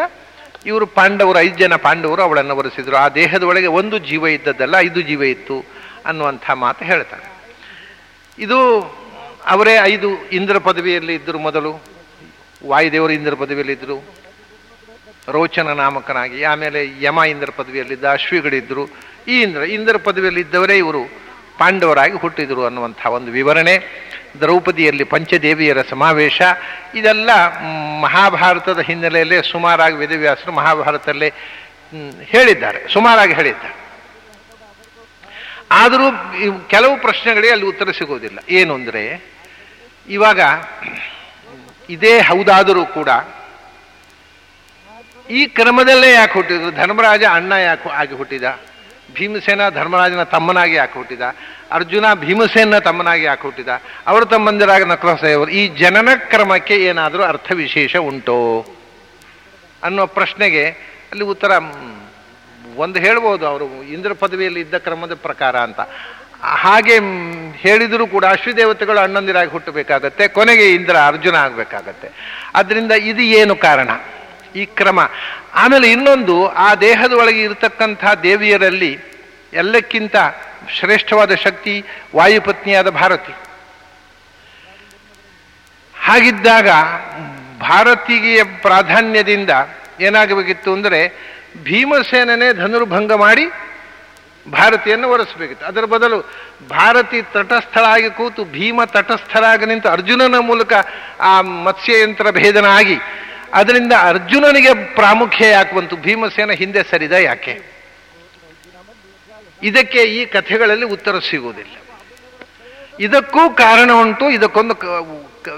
ಇವರು 0.66 0.87
ಪಾಂಡವರು, 0.87 1.38
ಐದು 1.38 1.59
ಜನ 1.59 1.76
ಪಾಂಡವರು 1.76 2.22
ಅವಳನ್ನು 2.22 2.57
ಒರೆಸಿದ್ರು. 2.57 2.96
ಆ 2.96 3.09
ದೇಹದ 3.09 3.42
ಒಳಗೆ 3.42 3.66
ಒಂದು 3.66 3.98
ಜೀವ 3.98 4.26
ಇದ್ದದ್ದಲ್ಲ, 4.26 4.74
ಐದು 4.78 5.00
ಜೀವ 5.00 5.22
ಇತ್ತು 5.22 5.64
ಅನ್ನುವಂಥ 6.07 6.50
ಮಾತು 6.50 6.85
ಹೇಳ್ತಾರೆ. 6.85 7.33
ಇದು 8.38 8.81
ಅವರೇ 9.46 9.74
ಐದು 9.83 10.28
ಇಂದ್ರ 10.28 10.59
ಪದವಿಯಲ್ಲಿ 10.59 11.14
ಇದ್ದರು 11.14 11.38
ಮೊದಲು. 11.38 11.83
ವಾಯುದೇವರು 12.66 13.12
ಇಂದ್ರ 13.12 13.35
ಪದವಿಯಲ್ಲಿ 13.35 13.72
ಇದ್ದರು. 13.72 14.04
ರೋಚನ 15.28 15.68
ನಾಮಕನಾಗಿ, 15.72 16.42
ಆಮೇಲೆ 16.42 17.04
ಯಮ 17.04 17.18
ಇಂದ್ರ 17.18 17.50
ಪದವಿಯಲ್ಲಿದ್ದ 17.57 18.04
ಅಶ್ವಿಗಳಿದ್ದರು. 18.04 18.88
ಈ 19.28 19.40
ಇಂದ್ರ 19.42 19.62
ಇಂದ್ರ 19.62 19.96
ಪದವಿಯಲ್ಲಿ 19.96 20.40
ಇದ್ದವರೇ 20.40 20.76
ಇವರು. 20.76 21.27
ಪಾಂಡವರಾಗಿ 21.61 22.16
ಹುಟ್ಟಿದರು 22.23 22.62
ಅನ್ನುವಂಥ 22.68 23.01
ಒಂದು 23.16 23.31
ವಿವರಣೆ. 23.38 23.75
ದ್ರೌಪದಿಯಲ್ಲಿ 24.40 25.05
ಪಂಚದೇವಿಯರ 25.12 25.81
ಸಮಾವೇಶ. 25.90 26.40
ಇದೆಲ್ಲ 26.99 27.31
ಮಹಾಭಾರತದ 28.07 28.81
ಹಿನ್ನೆಲೆಯಲ್ಲೇ 28.88 29.38
ಸುಮಾರಾಗಿ 29.53 29.97
ವೇದವ್ಯಾಸರು 30.03 30.53
ಮಹಾಭಾರತದಲ್ಲಿ 30.61 31.31
ಹೇಳಿದ್ದಾರೆ. 32.33 32.81
ಸುಮಾರಾಗಿ 32.94 33.35
ಹೇಳಿದ್ದಾರೆ. 33.40 33.75
ಆದರೂ 35.81 36.07
ಕೆಲವು 36.75 36.94
ಪ್ರಶ್ನೆಗಳಿಗೆ 37.07 37.53
ಅಲ್ಲಿ 37.55 37.66
ಉತ್ತರ 37.73 37.90
ಸಿಗೋದಿಲ್ಲ 37.99 38.38
ಏನು 38.59 38.73
ಅಂದರೆ, 38.79 39.03
ಇವಾಗ 40.09 40.40
ಇದೇ 41.97 42.14
ಹೌದಾದರೂ 42.29 42.85
ಕೂಡ 42.97 43.09
ಈ 45.38 45.40
ಕ್ರಮದಲ್ಲೇ 45.57 46.11
ಯಾಕೆ 46.12 46.35
ಹುಟ್ಟಿದ್ರು? 46.38 46.71
ಧರ್ಮರಾಜ 46.81 47.25
ಅಣ್ಣ 47.38 47.53
ಯಾಕೆ 47.68 47.88
ಆಗಿ 48.01 48.14
ಹುಟ್ಟಿದ? 48.21 48.47
ಭೀಮಸೇನ 49.14 49.71
ಧರ್ಮರಾಜನ 49.71 50.23
ತಮ್ಮನಾಗಿ 50.23 50.75
ಯಾಕೆ 50.75 50.92
ಹುಟ್ಟಿದ 50.92 51.21
ಅರ್ಜುನ 51.73 52.05
ಭೀಮಸೇನ 52.14 52.79
ತಮ್ಮನಾಗಿ 52.79 53.25
ಯಾಕೆ 53.25 53.42
ಹುಟ್ಟಿದ 53.42 53.68
ಅವರು 54.07 54.25
ತಮ್ಮಂದಿರಾಗ 54.25 54.83
ನಕಲಸೇವರು 54.83 55.51
ಈ 55.51 55.68
ಜನನ 55.68 56.09
ಕ್ರಮಕ್ಕೆ 56.14 56.75
ಏನಾದರೂ 56.75 57.23
ಅರ್ಥ 57.23 57.53
ವಿಶೇಷ 57.53 57.97
ಉಂಟೋ? 57.97 58.66
ಅನ್ನೋ 59.85 60.07
ಪ್ರಶ್ನೆಗೆ 60.07 60.68
ಅಲ್ಲಿ 61.11 61.25
ಉತ್ತರ 61.25 61.51
ಒಂದು 62.77 62.99
ಹೇಳ್ಬೋದು 63.01 63.47
ಅವರು. 63.47 63.83
ಇಂದ್ರ 63.83 64.12
ಪದವಿಯಲ್ಲಿ 64.12 64.61
ಇದ್ದ 64.61 64.75
ಕ್ರಮದ 64.75 65.14
ಪ್ರಕಾರ 65.14 65.57
ಅಂತ. 65.57 65.81
ಹಾಗೆ 66.42 66.99
ಹೇಳಿದರೂ 67.57 68.07
ಕೂಡ 68.07 68.25
ಅಶ್ವದೇವತೆಗಳು 68.25 68.99
ಅಣ್ಣಂದಿರಾಗಿ 68.99 69.51
ಹುಟ್ಟಬೇಕಾಗತ್ತೆ, 69.51 70.29
ಕೊನೆಗೆ 70.29 70.75
ಇಂದ್ರ 70.75 70.97
ಅರ್ಜುನ 71.07 71.37
ಆಗಬೇಕಾಗತ್ತೆ. 71.37 72.09
ಅದರಿಂದ 72.55 72.92
ಇದು 72.92 73.21
ಏನು 73.21 73.57
ಕಾರಣ? 73.57 73.90
ಈ 74.54 74.64
ಕ್ರಮ. 74.64 75.00
ಆಮೇಲೆ 75.54 75.90
ಇನ್ನೊಂದು, 75.90 76.48
ಆ 76.48 76.74
ದೇಹದ 76.74 77.12
ಒಳಗೆ 77.12 77.42
ಇರತಕ್ಕಂಥ 77.42 78.04
ದೇವಿಯರಲ್ಲಿ 78.22 78.98
ಎಲ್ಲಕ್ಕಿಂತ 79.52 80.16
ಶ್ರೇಷ್ಠವಾದ 80.78 81.34
ಶಕ್ತಿ 81.34 81.84
ವಾಯುಪತ್ನಿಯಾದ 82.16 82.90
ಭಾರತಿ. 82.90 83.32
ಹಾಗಿದ್ದಾಗ 85.94 86.68
ಭಾರತಿಗೆ 87.61 88.42
ಪ್ರಾಧಾನ್ಯದಿಂದ 88.42 89.50
ಏನಾಗಬೇಕಿತ್ತು 90.00 90.72
ಅಂದರೆ 90.72 91.28
ಭೀಮಸೇನೇ 91.64 92.52
ಧನುರ್ಭಂಗ 92.52 93.12
ಮಾಡಿ 93.12 93.46
ಭಾರತಿಯನ್ನು 94.50 95.08
ಒರೆಸಬೇಕಿತ್ತು. 95.08 95.66
ಅದರ 95.66 95.84
ಬದಲು 95.84 96.20
ಭಾರತಿ 96.68 97.22
ತಟಸ್ಥಳಾಗಿ 97.22 98.11
ಕೂತು 98.11 98.44
ಭೀಮ 98.44 98.84
ತಟಸ್ಥರಾಗಿ 98.84 99.66
ನಿಂತು 99.66 99.88
ಅರ್ಜುನನ 99.88 100.34
ಮೂಲಕ 100.38 100.72
ಆ 101.20 101.40
ಮತ್ಸ್ಯಯಂತ್ರ 101.40 102.30
ಭೇದನ 102.30 102.64
ಆಗಿ 102.64 102.96
ಅದರಿಂದ 103.52 103.92
ಅರ್ಜುನನಿಗೆ 104.02 104.94
ಪ್ರಾಮುಖ್ಯ 104.94 105.48
ಯಾಕೆ 105.48 105.76
ಬಂತು 105.76 105.96
ಭೀಮಸೇನ 105.96 106.50
ಹಿಂದೆ 106.50 106.82
ಸರಿದ 106.90 107.12
ಯಾಕೆ? 107.12 107.61
ಇದಕ್ಕೆ 109.62 110.02
ಈ 110.02 110.24
ಕಥೆಗಳಲ್ಲಿ 110.24 110.84
ಉತ್ತರ 110.84 111.18
ಸಿಗುವುದಿಲ್ಲ. 111.18 111.76
ಇದಕ್ಕೂ 113.00 113.50
ಕಾರಣ 113.50 113.92
ಉಂಟು 113.92 114.30
ಇದಕ್ಕೊಂದು 114.30 114.74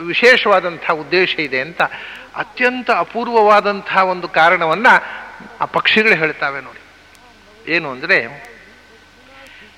ವಿಶೇಷವಾದಂತಹ 0.07 0.90
ಉದ್ದೇಶ 0.90 1.35
ಇದೆ 1.38 1.61
ಅಂತ, 1.61 1.83
ಅತ್ಯಂತ 2.37 2.90
ಅಪೂರ್ವವಾದಂತಹ 2.90 4.05
ಒಂದು 4.05 4.29
ಕಾರಣವನ್ನ 4.29 4.87
ಆ 5.61 5.64
ಪಕ್ಷಿಗಳು 5.64 6.14
ಹೇಳ್ತಾವೆ 6.14 6.61
ನೋಡಿ. 6.61 6.81
ಏನು 7.72 7.90
ಅಂದರೆ, 7.90 8.46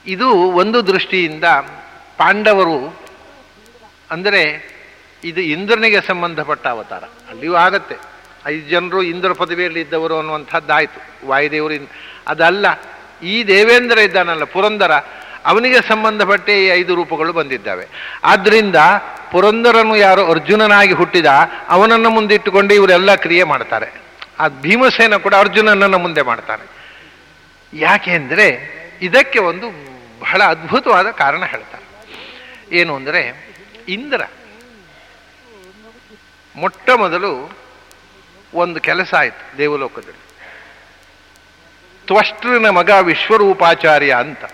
ಇದು 0.07 0.29
ಒಂದು 0.33 0.87
ದೃಷ್ಟಿಯಿಂದ 0.87 1.45
ಪಾಂಡವರು, 2.17 3.01
ಅಂದರೆ 4.11 4.72
ಇದು 5.25 5.41
ಇಂದ್ರನಿಗೆ 5.41 6.01
ಸಂಬಂಧಪಟ್ಟ 6.01 6.67
ಅವತಾರ. 6.67 7.05
ಅಲ್ಲಿಯೂ 7.31 7.55
ಆಗತ್ತೆ. 7.55 7.97
ಐದು 8.47 8.71
ಜನರು 8.71 9.03
ಇಂದ್ರ 9.03 9.33
ಪದವಿಯಲ್ಲಿ 9.33 9.81
ಇದ್ದವರು 9.81 10.19
ಅನ್ನುವಂಥದ್ದಾಯ್ತು. 10.19 11.27
ವಾಯುದೇವರು 11.27 11.75
ಅದಲ್ಲ, 12.29 12.67
ಈ 13.23 13.45
ದೇವೇಂದ್ರ 13.45 13.99
ಇದ್ದಾನಲ್ಲ, 13.99 14.45
ಪುರಂದರ, 14.45 14.93
ಅವನಿಗೆ 15.47 15.81
ಸಂಬಂಧಪಟ್ಟ 15.89 16.49
ಈ 16.51 16.67
ಐದು 16.67 16.95
ರೂಪಗಳು 16.95 17.33
ಬಂದಿದ್ದಾವೆ. 17.33 17.89
ಆದ್ದರಿಂದ 18.25 18.77
ಪುರಂದರನು 19.31 19.97
ಯಾರು 19.97 20.27
ಅರ್ಜುನನಾಗಿ 20.27 20.93
ಹುಟ್ಟಿದ, 20.93 21.27
ಅವನನ್ನು 21.69 22.11
ಮುಂದಿಟ್ಟುಕೊಂಡು 22.11 22.75
ಇವರೆಲ್ಲ 22.75 23.15
ಕ್ರಿಯೆ 23.15 23.45
ಮಾಡ್ತಾರೆ. 23.45 23.89
ಆ 24.39 24.49
ಭೀಮಸೇನ 24.49 25.17
ಕೂಡ 25.17 25.35
ಅರ್ಜುನನನ್ನು 25.35 25.99
ಮುಂದೆ 25.99 26.23
ಮಾಡ್ತಾನೆ. 26.23 26.67
ಯಾಕೆಂದರೆ 27.73 28.47
ಇದಕ್ಕೆ 29.03 29.39
ಒಂದು 29.39 29.69
ಬಹಳ 30.21 30.43
ಅದ್ಭುತವಾದ 30.43 31.11
ಕಾರಣ 31.11 31.45
ಹೇಳ್ತಾರೆ. 31.45 31.85
ಏನು 32.77 32.97
ಅಂದರೆ, 32.97 33.51
ಇಂದ್ರ 33.89 34.23
ಮೊಟ್ಟ 36.57 36.91
ಮೊದಲು 36.91 37.33
ಒಂದು 38.55 38.81
ಕೆಲಸ 38.81 39.15
ಆಯಿತು 39.15 39.59
ದೇವಲೋಕದಲ್ಲಿ. 39.59 40.23
ತ್ವಷ್ಟ್ರನ 42.07 42.69
ಮಗ 42.69 42.91
ವಿಶ್ವರೂಪಾಚಾರ್ಯ 43.03 44.13
ಅಂತ. 44.15 44.45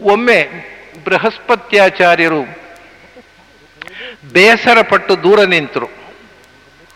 ಒಮ್ಮೆ 0.00 0.38
ಬೃಹಸ್ಪತ್ಯಾಚಾರ್ಯರು 1.04 2.42
ಬೇಸರ 4.32 4.78
ಪಟ್ಟು 4.82 5.22
ದೂರ 5.22 5.44
ನಿಂತರು 5.44 5.88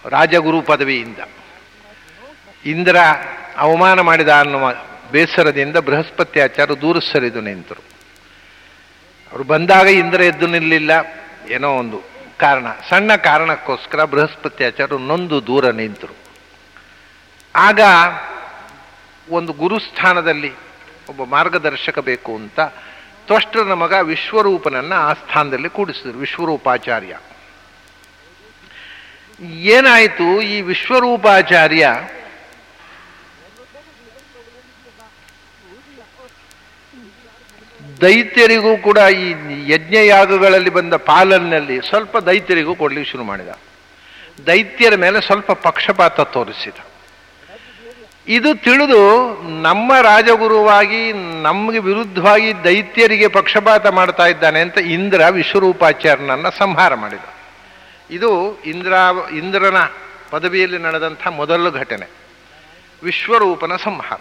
ರಾಜಗುರು 0.09 0.63
ಪದವಿಯಿಂದ. 0.63 1.19
ಇಂದ್ರ 2.65 2.97
ಅವಮಾನ 3.57 4.01
ಮಾಡಿದ 4.01 4.29
ಅನ್ನುವ 4.29 4.75
ಬೇಸರದಿಂದ 5.13 5.77
ಬೃಹಸ್ಪತ್ಯಾಚಾರ್ಯ 5.77 6.75
ದೂರ 6.75 6.99
ಸರಿದು 7.13 7.41
ನಿಂತರು. 7.41 7.83
ಅವರು 9.33 9.45
ಬಂದಾಗ 9.45 9.87
ಇಂದ್ರ 9.87 10.21
ಎದ್ದು 10.23 10.47
ನಿಲ್ಲಿಲ್ಲ, 10.47 10.93
ಏನೋ 11.49 11.71
ಒಂದು 11.71 12.16
ಕಾರಣ, 12.41 12.67
ಸಣ್ಣ 12.89 13.17
ಕಾರಣಕ್ಕೋಸ್ಕರ 13.17 14.05
ಬೃಹಸ್ಪತ್ಯಾಚಾರ್ಯರು 14.05 14.99
ನೊಂದು 14.99 15.47
ದೂರ 15.47 15.71
ನಿಂತರು. 15.71 16.17
ಆಗ 17.55 17.81
ಒಂದು 19.31 19.53
ಗುರುಸ್ಥಾನದಲ್ಲಿ 19.53 20.53
ಒಬ್ಬ 21.09 21.25
ಮಾರ್ಗದರ್ಶಕ 21.25 21.99
ಬೇಕು 21.99 22.35
ಅಂತ 22.35 22.61
ತ್ವಷ್ಟ್ರನ 23.27 23.73
ಮಗ 23.73 23.93
ವಿಶ್ವರೂಪನನ್ನು 23.93 24.95
ಆ 24.95 25.13
ಸ್ಥಾನದಲ್ಲಿ 25.13 25.69
ಕೂಡಿಸಿದರು, 25.69 26.19
ವಿಶ್ವರೂಪಾಚಾರ್ಯ. 26.19 27.15
ಏನಾಯಿತು, 29.77 30.43
ಈ 30.43 30.61
ವಿಶ್ವರೂಪಾಚಾರ್ಯ 30.61 31.87
ದೈತ್ಯರಿಗೂ 38.01 38.77
ಕೂಡ 38.77 38.99
ಈ 38.99 39.31
ಯಜ್ಞಯಾಗಗಳಲ್ಲಿ 39.73 40.71
ಬಂದ 40.71 40.95
ಪಾಲನ್ನಲ್ಲಿ 40.95 41.81
ಸ್ವಲ್ಪ 41.89 42.19
ದೈತ್ಯರಿಗೂ 42.19 42.75
ಕೊಡ್ಲಿಕ್ಕೆ 42.75 43.11
ಶುರು 43.11 43.25
ಮಾಡಿದ. 43.25 43.49
ದೈತ್ಯರ 44.47 44.95
ಮೇಲೆ 44.97 45.21
ಸ್ವಲ್ಪ 45.21 45.53
ಪಕ್ಷಪಾತ 45.53 46.21
ತೋರಿಸಿದ. 46.21 46.73
ಇದು 48.29 48.55
ತಿಳಿದು 48.55 49.33
ನಮ್ಮ 49.63 50.01
ರಾಜಗುರುವಾಗಿ 50.01 51.13
ನಮಗೆ 51.43 51.79
ವಿರುದ್ಧವಾಗಿ 51.79 52.65
ದೈತ್ಯರಿಗೆ 52.65 53.29
ಪಕ್ಷಪಾತ 53.29 53.87
ಮಾಡ್ತಾ 53.87 54.27
ಇದ್ದಾನೆ 54.27 54.61
ಅಂತ 54.61 54.79
ಇಂದ್ರ 54.79 55.23
ವಿಶ್ವರೂಪಾಚಾರ್ಯನನ್ನ 55.31 56.49
ಸಂಹಾರ 56.49 56.95
ಮಾಡಿದ. 56.95 57.35
ಇದು 58.11 58.63
ಇಂದ್ರ, 58.63 58.93
ಇಂದ್ರನ 59.37 59.77
ಪದವಿಯಲ್ಲಿ 60.31 60.79
ನಡೆದಂಥ 60.79 61.27
ಮೊದಲ 61.27 61.71
ಘಟನೆ. 61.71 62.07
ವಿಶ್ವರೂಪನ 63.05 63.77
ಸಂಹಾರ. 63.77 64.21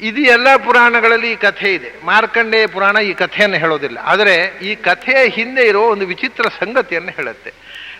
ಇದು 0.00 0.20
ಎಲ್ಲ 0.20 0.56
ಪುರಾಣಗಳಲ್ಲಿ 0.56 1.32
ಈ 1.32 1.36
ಕಥೆ 1.36 1.74
ಇದೆ. 1.74 2.04
ಮಾರ್ಕಂಡೇಯ 2.04 2.66
ಪುರಾಣ 2.66 2.96
ಈ 2.96 3.12
ಕಥೆಯನ್ನು 3.12 3.58
ಹೇಳೋದಿಲ್ಲ. 3.58 3.98
ಆದರೆ 3.98 4.58
ಈ 4.62 4.74
ಕಥೆಯ 4.74 5.28
ಹಿಂದೆ 5.28 5.62
ಇರೋ 5.62 5.82
ಒಂದು 5.82 6.06
ವಿಚಿತ್ರ 6.06 6.48
ಸಂಗತಿಯನ್ನು 6.48 7.10
ಹೇಳುತ್ತೆ. 7.10 7.52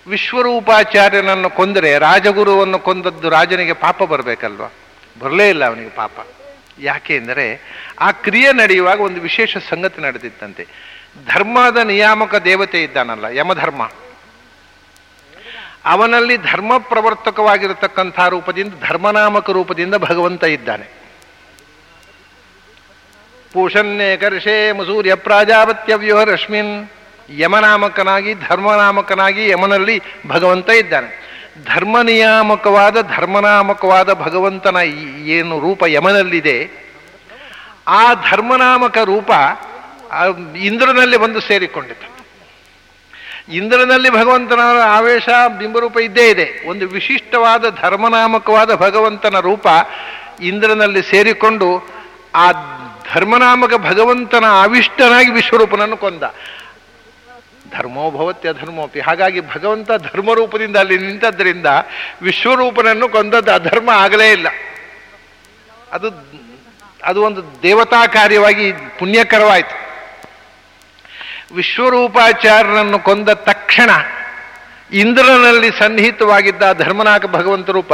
ವಿಶ್ವರೂಪಾಚಾರ್ಯನನ್ನು 0.06 1.50
ಕೊಂದರೆ 1.50 1.98
ರಾಜಗುರುವನ್ನು 1.98 2.78
ಕೊಂದದ್ದು 2.78 3.28
ರಾಜನಿಗೆ 3.28 3.72
ಪಾಪ 3.72 4.02
ಬರಬೇಕಲ್ವ? 4.02 4.62
ಬರಲೇ 5.18 5.48
ಇಲ್ಲ 5.48 5.64
ಅವನಿಗೆ 5.64 5.90
ಪಾಪ. 5.90 6.26
ಯಾಕೆ 6.78 7.16
ಎಂದರೆ 7.16 7.60
ಆ 8.00 8.10
ಕ್ರಿಯೆ 8.10 8.52
ನಡೆಯುವಾಗ 8.52 9.00
ಒಂದು 9.00 9.20
ವಿಶೇಷ 9.20 9.56
ಸಂಗತಿ 9.56 10.00
ನಡೆದಿತ್ತಂತೆ. 10.00 10.66
ಧರ್ಮದ 11.26 11.76
ನಿಯಾಮಕ 11.76 12.34
ದೇವತೆ 12.34 12.82
ಇದ್ದಾನಲ್ಲ, 12.82 13.24
ಯಮಧರ್ಮ. 13.24 13.90
ಅವನಲ್ಲಿ 15.84 16.36
ಧರ್ಮ 16.36 16.78
ಪ್ರವರ್ತಕವಾಗಿರತಕ್ಕಂಥ 16.78 18.20
ರೂಪದಿಂದ 18.20 18.72
ಧರ್ಮನಾಮಕ 18.88 19.50
ರೂಪದಿಂದ 19.50 19.94
ಭಗವಂತ 19.94 20.44
ಇದ್ದಾನೆ. 20.44 20.99
ಪೂಷನ್ನೇ 23.52 24.16
ಕರ್ಷೆ 24.16 24.72
ಮಸೂರ್ಯ 24.72 25.14
ಪ್ರಾಜಾಪತ್ಯ 25.14 25.94
ವ್ಯೂಹರಶ್ಮಿನ್. 25.94 26.88
ಯಮನಾಮಕನಾಗಿ, 27.38 28.34
ಧರ್ಮನಾಮಕನಾಗಿ 28.34 29.48
ಯಮನಲ್ಲಿ 29.48 30.02
ಭಗವಂತ 30.28 30.68
ಇದ್ದಾನೆ. 30.70 31.10
ಧರ್ಮ 31.74 32.02
ನಿಯಾಮಕವಾದ 32.02 32.96
ಧರ್ಮನಾಮಕವಾದ 33.16 34.12
ಭಗವಂತನ 34.12 34.76
ಏನು 35.36 35.60
ರೂಪ 35.60 35.82
ಯಮನಲ್ಲಿದೆ. 35.86 36.70
ಆ 37.88 38.14
ಧರ್ಮನಾಮಕ 38.30 38.98
ರೂಪ 38.98 39.30
ಇಂದ್ರನಲ್ಲಿ 40.56 41.16
ಬಂದು 41.16 41.40
ಸೇರಿಕೊಂಡಿತು 41.40 42.08
ಇಂದ್ರನಲ್ಲಿ 43.52 44.10
ಭಗವಂತನ 44.10 44.60
ಆವೇಶ, 44.84 45.28
ಬಿಂಬರೂಪ 45.58 45.98
ಇದ್ದೇ 45.98 46.30
ಇದೆ. 46.30 46.68
ಒಂದು 46.68 46.88
ವಿಶಿಷ್ಟವಾದ 46.88 47.64
ಧರ್ಮನಾಮಕವಾದ 47.82 48.74
ಭಗವಂತನ 48.74 49.38
ರೂಪ 49.40 49.66
ಇಂದ್ರನಲ್ಲಿ 50.40 51.02
ಸೇರಿಕೊಂಡು 51.02 51.68
ಆ 52.34 52.52
ಧರ್ಮನಾಮಕ 53.14 53.74
ಭಗವಂತನ 53.74 54.44
ಆವಿಷ್ಟನಾಗಿ 54.50 55.30
ವಿಶ್ವರೂಪನನ್ನು 55.30 55.96
ಕೊಂದ. 55.96 56.22
ಧರ್ಮೋಭವತ್ಯ 57.78 58.52
ಧರ್ಮೋಪಿ. 58.52 59.00
ಹಾಗಾಗಿ 59.00 59.40
ಭಗವಂತ 59.40 59.90
ಧರ್ಮರೂಪದಿಂದ 59.98 60.76
ಅಲ್ಲಿ 60.76 60.98
ನಿಂತದ್ರಿಂದ 60.98 61.66
ವಿಶ್ವರೂಪನನ್ನು 62.22 63.08
ಕೊಂದದ್ದು 63.08 63.52
ಅಧರ್ಮ 63.52 63.90
ಆಗಲೇ 63.90 64.32
ಇಲ್ಲ. 64.32 64.46
ಅದು 65.92 66.08
ಅದು 67.04 67.22
ಒಂದು 67.22 67.62
ದೇವತಾ 67.62 68.06
ಕಾರ್ಯವಾಗಿ 68.06 68.72
ಪುಣ್ಯಕರವಾಯಿತು. 68.72 69.90
ವಿಶ್ವರೂಪಾಚಾರ್ಯನನ್ನು 71.54 72.98
ಕೊಂದ 72.98 73.28
ತಕ್ಷಣ 73.28 73.90
ಇಂದ್ರನಲ್ಲಿ 74.92 75.70
ಸನ್ನಿಹಿತವಾಗಿದ್ದ 75.78 76.72
ಧರ್ಮನಾಕ 76.72 77.26
ಭಗವಂತ 77.26 77.70
ರೂಪ 77.70 77.92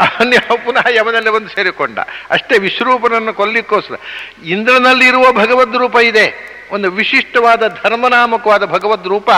ಅವನ್ಯ 0.00 0.38
ಪುನಃ 0.38 0.88
ಯಮನಲ್ಲಿ 0.96 1.30
ಬಂದು 1.30 1.48
ಸೇರಿಕೊಂಡ. 1.48 1.98
ಅಷ್ಟೇ 2.30 2.58
ವಿಶ್ವರೂಪನನ್ನು 2.58 3.34
ಕೊಲ್ಲಿಕ್ಕೋಸ್ಕರ. 3.34 3.94
ಇಂದ್ರನಲ್ಲಿ 4.44 5.06
ಇರುವ 5.06 5.32
ಭಗವದ್ 5.32 5.76
ರೂಪ 5.76 5.96
ಇದೆ. 5.96 6.60
ಒಂದು 6.72 6.90
ವಿಶಿಷ್ಟವಾದ 6.90 7.80
ಧರ್ಮನಾಮಕವಾದ 7.84 8.64
ಭಗವದ್ 8.64 9.08
ರೂಪ, 9.08 9.30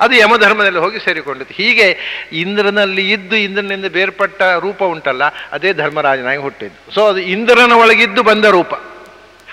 ಅದು 0.00 0.16
ಯಮಧರ್ಮದಲ್ಲಿ 0.16 0.78
ಹೋಗಿ 0.78 0.98
ಸೇರಿಕೊಂಡಿತ್ತು. 0.98 1.54
ಹೀಗೆ 1.54 1.98
ಇಂದ್ರನಲ್ಲಿ 2.32 3.12
ಇದ್ದು 3.12 3.36
ಇಂದ್ರನಿಂದ 3.36 3.84
ಬೇರ್ಪಟ್ಟ 3.84 4.42
ರೂಪ 4.42 4.82
ಉಂಟಲ್ಲ, 4.82 5.22
ಅದೇ 5.52 5.72
ಧರ್ಮರಾಜನಾಗಿ 5.72 6.38
ಹುಟ್ಟಿದ್ದು. 6.38 6.94
ಸೊ 6.94 7.08
ಅದು 7.08 7.18
ಇಂದ್ರನ 7.18 7.72
ಒಳಗಿದ್ದು 7.72 8.22
ಬಂದ 8.22 8.44
ರೂಪ. 8.44 8.74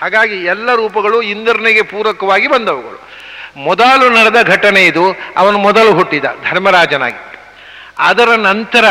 ಹಾಗಾಗಿ 0.02 0.34
ಎಲ್ಲ 0.34 0.74
ರೂಪಗಳು 0.74 1.22
ಇಂದ್ರನಿಗೆ 1.22 1.82
ಪೂರಕವಾಗಿ 1.82 2.48
ಬಂದವುಗಳು. 2.48 3.08
ಮೊದಲು 3.56 4.10
ನಡೆದ 4.10 4.48
ಘಟನೆ 4.48 4.86
ಇದು. 4.86 5.04
ಅವನು 5.36 5.58
ಮೊದಲು 5.58 5.92
ಹುಟ್ಟಿದ 5.92 6.24
ಧರ್ಮರಾಜನಾಗಿ 6.50 7.36
ಅದರ 7.98 8.28
ನಂತರ 8.36 8.84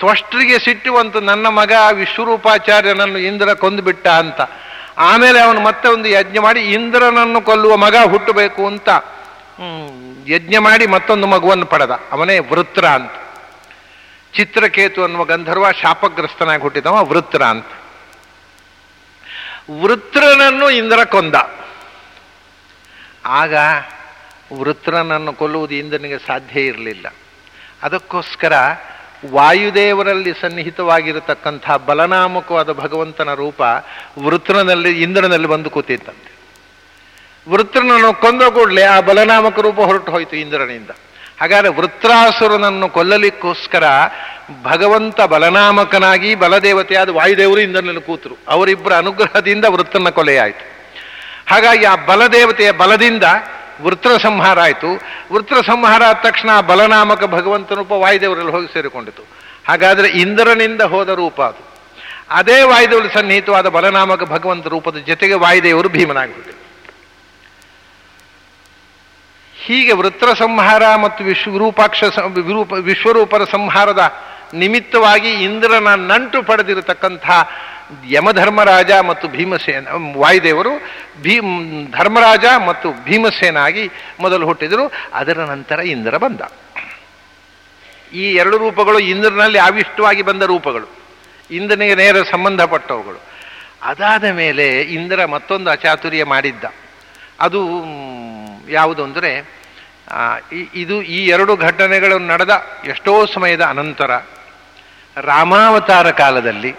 ತ್ವಷ್ಟರಿಗೆ 0.00 0.58
ಸಿಟ್ಟುವಂತ 0.58 1.16
ನನ್ನ 1.16 1.48
ಮಗ 1.48 1.72
ವಿಶ್ವರೂಪಾಚಾರ್ಯನನ್ನು 1.92 3.18
ಇಂದ್ರ 3.18 3.52
ಕೊಂದುಬಿಟ್ಟ 3.52 4.08
ಅಂತ. 4.08 4.40
ಆಮೇಲೆ 4.98 5.40
ಅವನು 5.40 5.60
ಮತ್ತೆ 5.60 5.88
ಒಂದು 5.88 6.08
ಯಜ್ಞ 6.08 6.38
ಮಾಡಿ 6.38 6.60
ಇಂದ್ರನನ್ನು 6.60 7.40
ಕೊಲ್ಲುವ 7.40 7.76
ಮಗ 7.76 7.96
ಹುಟ್ಟಬೇಕು 7.96 8.66
ಅಂತ. 8.66 8.88
ಯಜ್ಞ 10.28 10.58
ಮಾಡಿ 10.58 10.86
ಮತ್ತೊಂದು 10.86 11.26
ಮಗುವನ್ನು 11.26 11.66
ಪಡೆದ. 11.66 11.90
ಅವನೇ 11.90 12.38
ವೃತ್ರ 12.38 12.84
ಅಂತ. 12.84 13.10
ಚಿತ್ರಕೇತು 14.36 15.02
ಅನ್ನುವ 15.02 15.24
ಗಂಧರ್ವ 15.24 15.72
ಶಾಪಗ್ರಸ್ತನಾಗಿ 15.72 16.62
ಹುಟ್ಟಿದವ 16.62 17.06
ವೃತ್ರ 17.08 17.42
ಅಂತ. 17.42 17.66
ವೃತ್ರನನ್ನು 19.82 20.70
ಇಂದ್ರ 20.70 21.04
ಕೊಂದ. 21.04 21.34
ಆಗ 23.24 23.54
ವೃತ್ರನನ್ನು 24.52 25.32
ಕೊಲ್ಲುವುದು 25.32 25.74
ಇಂದ್ರನಿಗೆ 25.74 26.18
ಸಾಧ್ಯ 26.18 26.60
ಇರಲಿಲ್ಲ. 26.60 27.06
ಅದಕ್ಕೋಸ್ಕರ 27.82 28.52
ವಾಯುದೇವರಲ್ಲಿ 29.26 30.32
ಸನ್ನಿಹಿತವಾಗಿರತಕ್ಕಂಥ 30.40 31.70
ಬಲನಾಮಕವಾದ 31.70 32.72
ಭಗವಂತನ 32.72 33.34
ರೂಪ 33.34 33.60
ವೃತ್ರನಲ್ಲಿ, 34.18 35.02
ಇಂದ್ರನಲ್ಲಿ 35.02 35.48
ಬಂದು 35.48 35.70
ಕೂತಿತ್ತಂತೆ. 35.70 36.30
ವೃತ್ರನನ್ನು 37.50 38.20
ಕೊಂದ 38.20 38.42
ಕೂಡಲೇ 38.42 38.82
ಆ 38.82 39.00
ಬಲನಾಮಕ 39.00 39.58
ರೂಪ 39.58 39.80
ಹೊರಟು 39.80 40.12
ಹೋಯಿತು 40.12 40.36
ಇಂದ್ರನಿಂದ. 40.36 40.90
ಹಾಗಾದರೆ 41.40 41.68
ವೃತ್ರಾಸುರನನ್ನು 41.68 42.88
ಕೊಲ್ಲಲಿಕ್ಕೋಸ್ಕರ 42.88 43.84
ಭಗವಂತ 44.62 45.20
ಬಲನಾಮಕನಾಗಿ 45.20 46.34
ಬಲದೇವತೆಯಾದ 46.34 47.08
ವಾಯುದೇವರು 47.08 47.60
ಇಂದ್ರನಲ್ಲಿ 47.60 48.00
ಕೂತರು. 48.00 48.36
ಅವರಿಬ್ಬರ 48.48 48.92
ಅನುಗ್ರಹದಿಂದ 48.92 49.64
ವೃತ್ರನ 49.64 50.08
ಕೊಲೆಯಾಯಿತು. 50.08 50.70
ಹಾಗಾಗಿ 51.50 51.84
ಆ 51.84 51.94
ಬಲದೇವತೆಯ 51.94 52.70
ಬಲದಿಂದ 52.70 53.24
ವೃತ್ರ 53.82 54.10
ಸಂಹಾರ 54.22 54.60
ಆಯಿತು. 54.60 54.90
ವೃತ್ರ 55.32 55.56
ಸಂಹಾರ 55.66 56.02
ಆದ 56.02 56.16
ತಕ್ಷಣ 56.22 56.60
ಬಲನಾಮಕ 56.60 57.24
ಭಗವಂತನ 57.24 57.74
ರೂಪ 57.74 57.92
ವಾಯುದೇವರಲ್ಲಿ 57.92 58.50
ಹೋಗಿ 58.50 58.72
ಸೇರಿಕೊಂಡಿತು. 58.72 59.22
ಹಾಗಾದ್ರೆ 59.68 60.08
ಇಂದ್ರನಿಂದ 60.08 60.82
ಹೋದ 60.82 61.08
ರೂಪ 61.08 61.42
ಅದು. 61.42 61.70
ಅದೇ 62.30 62.62
ವಾಯುದೇವರು 62.62 63.08
ಸನ್ನಿಹಿತವಾದ 63.12 63.66
ಬಲನಾಮಕ 63.66 64.22
ಭಗವಂತ 64.22 64.66
ರೂಪದ 64.66 64.96
ಜೊತೆಗೆ 64.96 65.34
ವಾಯುದೇವರು 65.34 65.88
ಭೀಮನಾಗಿಬಿಟ್ಟರು 65.88 66.60
ಹೀಗೆ 69.64 69.92
ವೃತ್ರ 69.92 70.28
ಸಂಹಾರ 70.38 70.82
ಮತ್ತು 70.96 71.24
ವಿಶ್ವರೂಪಾಕ್ಷ 71.24 72.04
ವಿರೂಪ, 72.26 72.72
ವಿಶ್ವರೂಪರ 72.72 73.44
ಸಂಹಾರದ 73.44 74.02
ನಿಮಿತ್ತವಾಗಿ 74.54 75.30
ಇಂದ್ರನ 75.30 75.88
ನಂಟು 75.94 76.42
ಪಡೆದಿರತಕ್ಕಂಥ 76.42 77.30
ಯಮಧರ್ಮರಾಜ 78.08 78.90
ಮತ್ತು 79.08 79.28
ಭೀಮಸೇನ 79.28 79.88
ವಾಯುದೇವರು 80.16 80.72
ಭೀಮ್ 81.22 81.52
ಧರ್ಮರಾಜ 81.92 82.44
ಮತ್ತು 82.66 82.88
ಭೀಮಸೇನಾಗಿ 83.04 83.84
ಮೊದಲು 84.20 84.46
ಹುಟ್ಟಿದರು. 84.46 84.84
ಅದರ 85.14 85.38
ನಂತರ 85.52 85.78
ಇಂದ್ರ 85.94 86.16
ಬಂದ. 86.16 86.40
ಈ 88.12 88.24
ಎರಡು 88.34 88.56
ರೂಪಗಳು 88.58 88.98
ಇಂದ್ರನಲ್ಲಿ 88.98 89.58
ಆವಿಷ್ಟವಾಗಿ 89.58 90.22
ಬಂದ 90.22 90.42
ರೂಪಗಳು. 90.42 90.88
ಇಂದ್ರನಿಗೆ 91.50 91.94
ನೇರ 91.94 92.22
ಸಂಬಂಧಪಟ್ಟವುಗಳು 92.30 93.20
ಅದಾದ 93.82 94.24
ಮೇಲೆ 94.24 94.66
ಇಂದ್ರ 94.82 95.24
ಮತ್ತೊಂದು 95.24 95.70
ಅಚಾತುರ್ಯ 95.70 96.24
ಮಾಡಿದ್ದ. 96.24 96.64
ಅದು 97.40 97.60
ಯಾವುದು 98.70 99.02
ಅಂದರೆ 99.04 99.30
ಇದು 100.74 100.96
ಈ 101.02 101.18
ಎರಡು 101.26 101.56
ಘಟನೆಗಳು 101.56 102.18
ನಡೆದ 102.18 102.54
ಎಷ್ಟೋ 102.86 103.26
ಸಮಯದ 103.26 103.62
ಅನಂತರ 103.62 104.10
ರಾಮಾವತಾರ 105.16 106.10
ಕಾಲದಲ್ಲಿ 106.10 106.72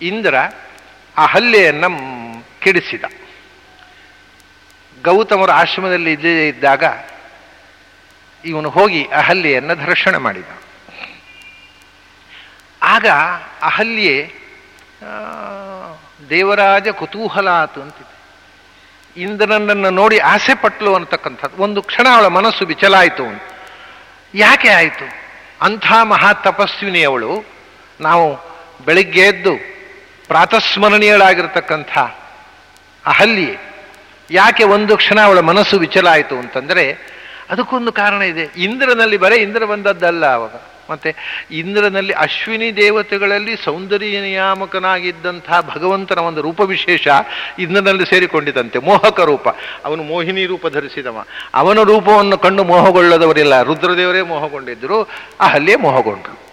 ಇಂದ್ರ 0.00 0.34
ಆ 1.16 1.26
ಹಲ್ಲೆಯನ್ನು 1.26 1.88
ಕೆಡಿಸಿದ. 2.60 3.04
ಗೌತಮರ 5.04 5.50
ಆಶ್ರಮದಲ್ಲಿ 5.50 6.12
ಇದ್ದೇ 6.12 6.48
ಇದ್ದಾಗ 6.48 6.84
ಇವನು 8.44 8.70
ಹೋಗಿ 8.70 9.04
ಅಹಲ್ಯೆಯನ್ನು 9.04 9.86
ದರ್ಶನ 9.86 10.16
ಮಾಡಿದ. 10.16 10.44
ಆಗ 12.82 13.06
ಅಹಲ್ಯೆ 13.62 14.32
ದೇವರಾಜ 16.30 16.88
ಕುತೂಹಲಾತು 16.88 17.82
ಅಂತಿದೆ. 17.82 18.16
ಇಂದ್ರನನ್ನು 19.20 19.90
ನೋಡಿ 19.90 20.18
ಆಸೆ 20.18 20.54
ಪಟ್ಲು 20.54 20.94
ಅನ್ನತಕ್ಕಂಥದ್ದು. 20.94 21.62
ಒಂದು 21.62 21.82
ಕ್ಷಣ 21.82 22.06
ಅವಳ 22.14 22.26
ಮನಸ್ಸು 22.26 22.66
ಬಿಚಲಾಯಿತು 22.66 23.24
ಅಂತ 23.26 23.42
ಯಾಕೆ 24.34 24.68
ಆಯಿತು? 24.68 25.26
ಅಂಥ 25.60 25.92
ಮಹಾ 26.02 26.32
ತಪಸ್ವಿನಿ 26.32 27.02
ಅವಳು 27.02 27.44
ನಾವು 28.00 28.38
ಬೆಳಿಗ್ಗೆ 28.84 29.20
ಎದ್ದು 29.20 29.75
ಪ್ರಾತಸ್ಮರಣೀಯಳಾಗಿರ್ತಕ್ಕಂಥ 30.28 31.98
ಅಹಲ್ಯೆ 33.06 33.76
ಯಾಕೆ 34.30 34.64
ಒಂದು 34.64 34.96
ಕ್ಷಣ 34.96 35.20
ಅವಳ 35.20 35.40
ಮನಸ್ಸು 35.40 35.78
ವಿಚಲ 35.78 36.06
ಆಯಿತು 36.06 36.38
ಅಂತಂದರೆ 36.38 37.16
ಅದಕ್ಕೊಂದು 37.50 37.92
ಕಾರಣ 37.92 38.22
ಇದೆ. 38.22 38.48
ಇಂದ್ರನಲ್ಲಿ 38.56 39.16
ಬರೇ 39.16 39.36
ಇಂದ್ರ 39.36 39.64
ಬಂದದ್ದಲ್ಲ 39.64 40.26
ಅವಾಗ. 40.26 40.50
ಮತ್ತೆ 40.90 41.14
ಇಂದ್ರನಲ್ಲಿ 41.50 42.12
ಅಶ್ವಿನಿ 42.12 42.76
ದೇವತೆಗಳಲ್ಲಿ 42.76 43.56
ಸೌಂದರ್ಯ 43.56 44.20
ನಿಯಾಮಕನಾಗಿದ್ದಂಥ 44.20 45.50
ಭಗವಂತನ 45.50 46.18
ಒಂದು 46.18 46.42
ರೂಪ 46.42 46.60
ವಿಶೇಷ 46.60 47.08
ಇಂದ್ರನಲ್ಲಿ 47.58 48.06
ಸೇರಿಕೊಂಡಿದ್ದಂತೆ, 48.06 48.78
ಮೋಹಕ 48.78 49.20
ರೂಪ. 49.20 49.48
ಅವನು 49.84 50.02
ಮೋಹಿನಿ 50.02 50.46
ರೂಪ 50.46 50.66
ಧರಿಸಿದವ. 50.66 51.24
ಅವನ 51.54 51.78
ರೂಪವನ್ನು 51.80 52.38
ಕಂಡು 52.38 52.64
ಮೋಹಗೊಳ್ಳದವರಿಲ್ಲ. 52.64 53.62
ರುದ್ರದೇವರೇ 53.62 54.22
ಮೋಹಗೊಂಡಿದ್ದರು. 54.22 55.08
ಅಹಲ್ಯೆ 55.40 55.76
ಮೋಹಗೊಂಡ್ರು. 55.76 56.45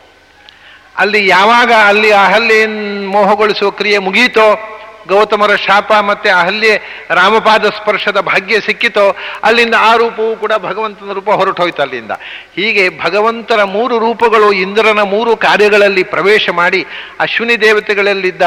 ಅಲ್ಲಿ 0.98 1.28
ಯಾವಾಗ 1.28 1.72
ಅಲ್ಲಿ 1.86 2.12
ಅಹಲ್ಯೆಯನ್ನು 2.12 3.12
ಮೋಹಗೊಳಿಸುವ 3.12 3.72
ಕ್ರಿಯೆ 3.72 3.98
ಮುಗೀತೋ, 3.98 4.60
ಗೌತಮರ 5.08 5.56
ಶಾಪ 5.56 5.94
ಮತ್ತೆ 5.94 6.30
ಅಹಲ್ಯೆ 6.30 7.06
ರಾಮಪಾದ 7.10 7.66
ಸ್ಪರ್ಶದ 7.66 8.20
ಭಾಗ್ಯ 8.20 8.60
ಸಿಕ್ಕಿತೋ, 8.60 9.16
ಅಲ್ಲಿಂದ 9.44 9.76
ಆ 9.80 9.96
ರೂಪವೂ 9.96 10.36
ಕೂಡ 10.36 10.52
ಭಗವಂತನ 10.58 11.12
ರೂಪ 11.12 11.30
ಹೊರಟೋಯ್ತು 11.30 11.82
ಅಲ್ಲಿಂದ. 11.82 12.12
ಹೀಗೆ 12.56 12.90
ಭಗವಂತನ 13.04 13.62
ಮೂರು 13.64 14.00
ರೂಪಗಳು 14.00 14.52
ಇಂದ್ರನ 14.52 15.02
ಮೂರು 15.02 15.38
ಕಾರ್ಯಗಳಲ್ಲಿ 15.38 16.04
ಪ್ರವೇಶ 16.04 16.50
ಮಾಡಿ 16.50 16.86
ಅಶ್ವಿನಿ 17.20 17.62
ದೇವತೆಗಳಲ್ಲಿದ್ದ 17.62 18.42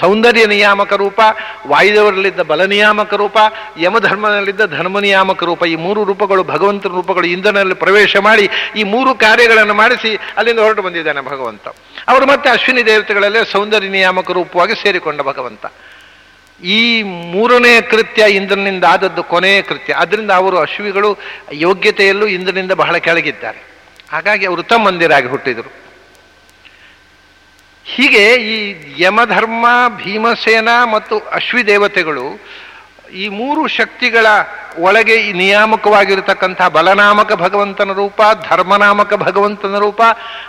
ಸೌಂದರ್ಯ 0.00 0.46
ನಿಯಾಮಕ 0.46 0.92
ರೂಪ 0.92 1.20
ವಾಯುದೇವರಲ್ಲಿದ್ದ 1.66 2.40
ಬಲ 2.40 2.64
ನಿಯಾಮಕ 2.64 3.14
ರೂಪ 3.14 3.38
ಯಮಧರ್ಮನಲ್ಲಿದ್ದ 3.80 4.66
ಧರ್ಮ 4.66 4.98
ನಿಯಾಮಕ 4.98 5.44
ರೂಪ 5.44 5.64
ಈ 5.66 5.74
ಮೂರು 5.74 6.04
ರೂಪಗಳು 6.04 6.44
ಭಗವಂತನ 6.44 6.88
ರೂಪಗಳು, 6.88 7.26
ಇಂದ್ರನಲ್ಲಿ 7.26 7.74
ಪ್ರವೇಶ 7.74 8.16
ಮಾಡಿ 8.16 8.48
ಈ 8.76 8.82
ಮೂರು 8.82 9.14
ಕಾರ್ಯಗಳನ್ನು 9.14 9.74
ಮಾಡಿಸಿ 9.74 10.18
ಅಲ್ಲಿಂದ 10.36 10.58
ಹೊರಟು 10.58 10.82
ಬಂದಿದ್ದಾನೆ 10.82 11.20
ಭಗವಂತ. 11.20 11.68
ಅವರು 12.08 12.26
ಮತ್ತೆ 12.26 12.50
ಅಶ್ವಿನಿ 12.50 12.86
ದೇವತೆಗಳಲ್ಲೇ 12.86 13.38
ಸೌಂದರ್ಯ 13.52 13.88
ನಿಯಾಮಕ 13.88 14.30
ರೂಪವಾಗಿ 14.30 14.82
ಸೇರಿಕೊಂಡ 14.82 15.20
ಭಗವಂತ. 15.20 15.66
ಈ 16.64 17.02
ಮೂರನೇ 17.02 17.80
ಕೃತ್ಯ 17.80 18.22
ಇಂದ್ರನಿಂದ 18.30 18.84
ಆದದ್ದು 18.84 19.22
ಕೊನೆಯ 19.22 19.62
ಕೃತ್ಯ. 19.62 19.92
ಅದರಿಂದ 19.92 20.30
ಅವರು 20.30 20.58
ಅಶ್ವಿಗಳು 20.58 21.18
ಯೋಗ್ಯತೆಯಲ್ಲೂ 21.52 22.26
ಇಂದ್ರನಿಂದ 22.26 22.72
ಬಹಳ 22.72 22.96
ಕೆಳಗಿದ್ದಾರೆ. 22.96 23.64
ಹಾಗಾಗಿ 24.10 24.46
ಅವರು 24.46 24.62
ತಮ್ಮಂದಿರಾಗಿ 24.62 25.28
ಹುಟ್ಟಿದರು. 25.28 25.87
ಹೀಗೆ 27.88 28.24
ಈ 28.46 28.56
ಯಮಧರ್ಮ 28.98 29.66
ಭೀಮಸೇನ 29.96 30.68
ಮತ್ತು 30.92 31.18
ಅಶ್ವಿ 31.30 31.66
ದೇವತೆಗಳು 31.66 32.26
ಈ 33.12 33.28
ಮೂರು 33.28 33.68
ಶಕ್ತಿಗಳ 33.68 34.26
ಒಳಗೆ 34.78 35.14
ಈ 35.14 35.32
ನಿಯಾಮಕವಾಗಿರತಕ್ಕಂಥ 35.32 36.62
ಬಲನಾಮಕ 36.62 37.32
ಭಗವಂತನ 37.32 37.92
ರೂಪ, 37.92 38.20
ಧರ್ಮನಾಮಕ 38.50 39.14
ಭಗವಂತನ 39.14 39.78
ರೂಪ 39.78 40.00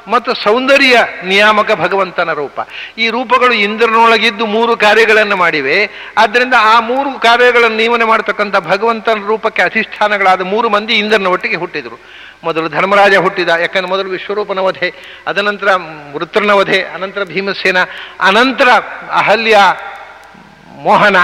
ಮತ್ತು 0.08 0.34
ಸೌಂದರ್ಯ 0.34 1.08
ನಿಯಾಮಕ 1.24 1.72
ಭಗವಂತನ 1.72 2.34
ರೂಪ. 2.34 2.60
ಈ 2.98 3.10
ರೂಪಗಳು 3.10 3.54
ಇಂದ್ರನೊಳಗಿದ್ದು 3.54 4.46
ಮೂರು 4.46 4.78
ಕಾರ್ಯಗಳನ್ನು 4.78 5.36
ಮಾಡಿವೆ. 5.36 5.78
ಆದ್ದರಿಂದ 6.18 6.54
ಆ 6.60 6.80
ಮೂರು 6.80 7.20
ಕಾರ್ಯಗಳನ್ನು 7.20 7.78
ನಿಯಮನೆ 7.78 8.06
ಮಾಡತಕ್ಕಂಥ 8.06 8.56
ಭಗವಂತನ 8.56 9.26
ರೂಪಕ್ಕೆ 9.28 9.62
ಅಧಿಷ್ಠಾನಗಳಾದ 9.62 10.42
ಮೂರು 10.42 10.70
ಮಂದಿ 10.70 10.94
ಇಂದ್ರನ 10.94 11.28
ಒಟ್ಟಿಗೆ 11.28 11.56
ಹುಟ್ಟಿದರು. 11.56 12.00
ಮೊದಲು 12.44 12.70
ಧರ್ಮರಾಜ 12.70 13.16
ಹುಟ್ಟಿದ, 13.16 13.50
ಯಾಕಂದ್ರೆ 13.50 13.90
ಮೊದಲು 13.90 14.10
ವಿಶ್ವರೂಪನ 14.10 14.60
ವಧೆ, 14.60 14.90
ಅದನಂತರ 15.28 15.68
ವೃತ್ರನ 16.16 16.52
ವಧೆ, 16.52 16.82
ಅನಂತರ 16.82 17.24
ಭೀಮಸೇನ, 17.24 17.78
ಅನಂತರ 18.20 18.68
ಅಹಲ್ಯ 19.12 19.58
ಮೋಹನ 20.84 21.16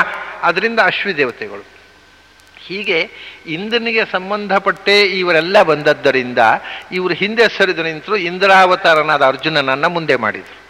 ಅದರಿಂದ 0.45 0.79
ಅಶ್ವಿ 0.79 1.17
ದೇವತೆಗಳು. 1.17 1.65
ಹೀಗೆ 2.67 3.09
ಇಂದ್ರನಿಗೆ 3.47 4.05
ಸಂಬಂಧಪಟ್ಟೇ 4.11 5.01
ಇವರೆಲ್ಲ 5.01 5.63
ಬಂದದ್ದರಿಂದ 5.63 6.37
ಇವರು 6.91 7.13
ಹಿಂದೆ 7.13 7.57
ಸರಿದು 7.57 7.83
ನಿಂತರು 7.83 8.17
ಇಂದ್ರಾವತಾರನಾದ 8.17 9.25
ಅರ್ಜುನನನ್ನು 9.25 9.89
ಮುಂದೆ 9.89 10.15
ಮಾಡಿದರು. 10.15 10.65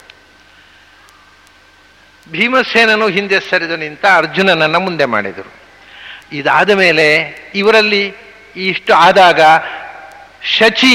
ಭೀಮಸೇನನು 2.32 3.08
ಹಿಂದೆ 3.08 3.40
ಸರಿದು 3.40 3.78
ನಿಂತ 3.78 4.06
ಅರ್ಜುನನನ್ನು 4.16 4.80
ಮುಂದೆ 4.80 5.06
ಮಾಡಿದರು. 5.06 5.52
ಇದಾದ 6.32 6.70
ಮೇಲೆ 6.70 7.06
ಇವರಲ್ಲಿ 7.56 8.14
ಇಷ್ಟು 8.56 8.94
ಆದಾಗ 8.94 9.42
ಶಚಿ 10.44 10.94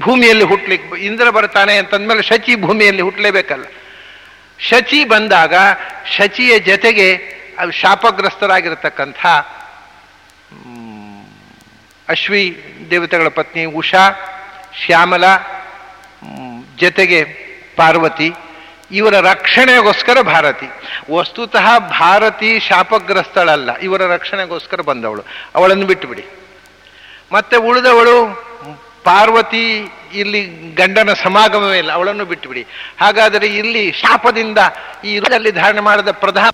ಭೂಮಿಯಲ್ಲಿ 0.00 0.44
ಹುಟ್ಲಿಕ್ಕೆ 0.44 1.00
ಇಂದ್ರ 1.00 1.30
ಬರ್ತಾನೆ 1.30 1.76
ಅಂತಂದಮೇಲೆ 1.76 2.22
ಶಚಿ 2.22 2.54
ಭೂಮಿಯಲ್ಲಿ 2.56 3.02
ಹುಟ್ಟಲೇಬೇಕಲ್ಲ 3.02 3.64
ಶಚಿ 4.58 5.04
ಬಂದಾಗ 5.04 5.54
ಶಚಿಯ 6.16 6.58
ಜೊತೆಗೆ 6.58 7.36
ಶಾಪಗ್ರಸ್ತರಾಗಿರತಕ್ಕಂಥ 7.80 9.26
ಅಶ್ವೀ 12.08 12.42
ದೇವತೆಗಳ 12.90 13.28
ಪತ್ನಿ 13.28 13.64
ಉಷಾ, 13.64 14.04
ಶ್ಯಾಮಲ 14.84 15.24
ಜತೆಗೆ 16.80 17.20
ಪಾರ್ವತಿ, 17.76 18.32
ಇವರ 18.90 19.14
ರಕ್ಷಣೆಗೋಸ್ಕರ 19.30 20.18
ಭಾರತಿ. 20.22 20.68
ವಸ್ತುತಃ 21.14 21.66
ಭಾರತಿ 21.78 22.60
ಶಾಪಗ್ರಸ್ತಳಲ್ಲ, 22.60 23.76
ಇವರ 23.78 24.02
ರಕ್ಷಣೆಗೋಸ್ಕರ 24.06 24.80
ಬಂದವಳು. 24.80 25.22
ಅವಳನ್ನು 25.54 25.86
ಬಿಟ್ಟುಬಿಡಿ. 25.86 26.24
ಮತ್ತೆ 27.32 27.56
ಉಳಿದವಳು 27.56 28.16
ಪಾರ್ವತಿ, 29.04 29.64
ಇಲ್ಲಿ 30.14 30.40
ಗಂಡನ 30.74 31.12
ಸಮಾಗಮವೇ 31.12 31.78
ಇಲ್ಲ, 31.78 31.92
ಅವಳನ್ನು 31.92 32.24
ಬಿಟ್ಟುಬಿಡಿ. 32.24 32.62
ಹಾಗಾದರೆ 33.00 33.46
ಇಲ್ಲಿ 33.46 33.92
ಶಾಪದಿಂದ 33.92 34.58
ಈ 35.04 35.20
ಧಾರಣೆ 35.50 35.80
ಮಾಡಿದ 35.80 36.10
ಪ್ರಧಾನ 36.10 36.52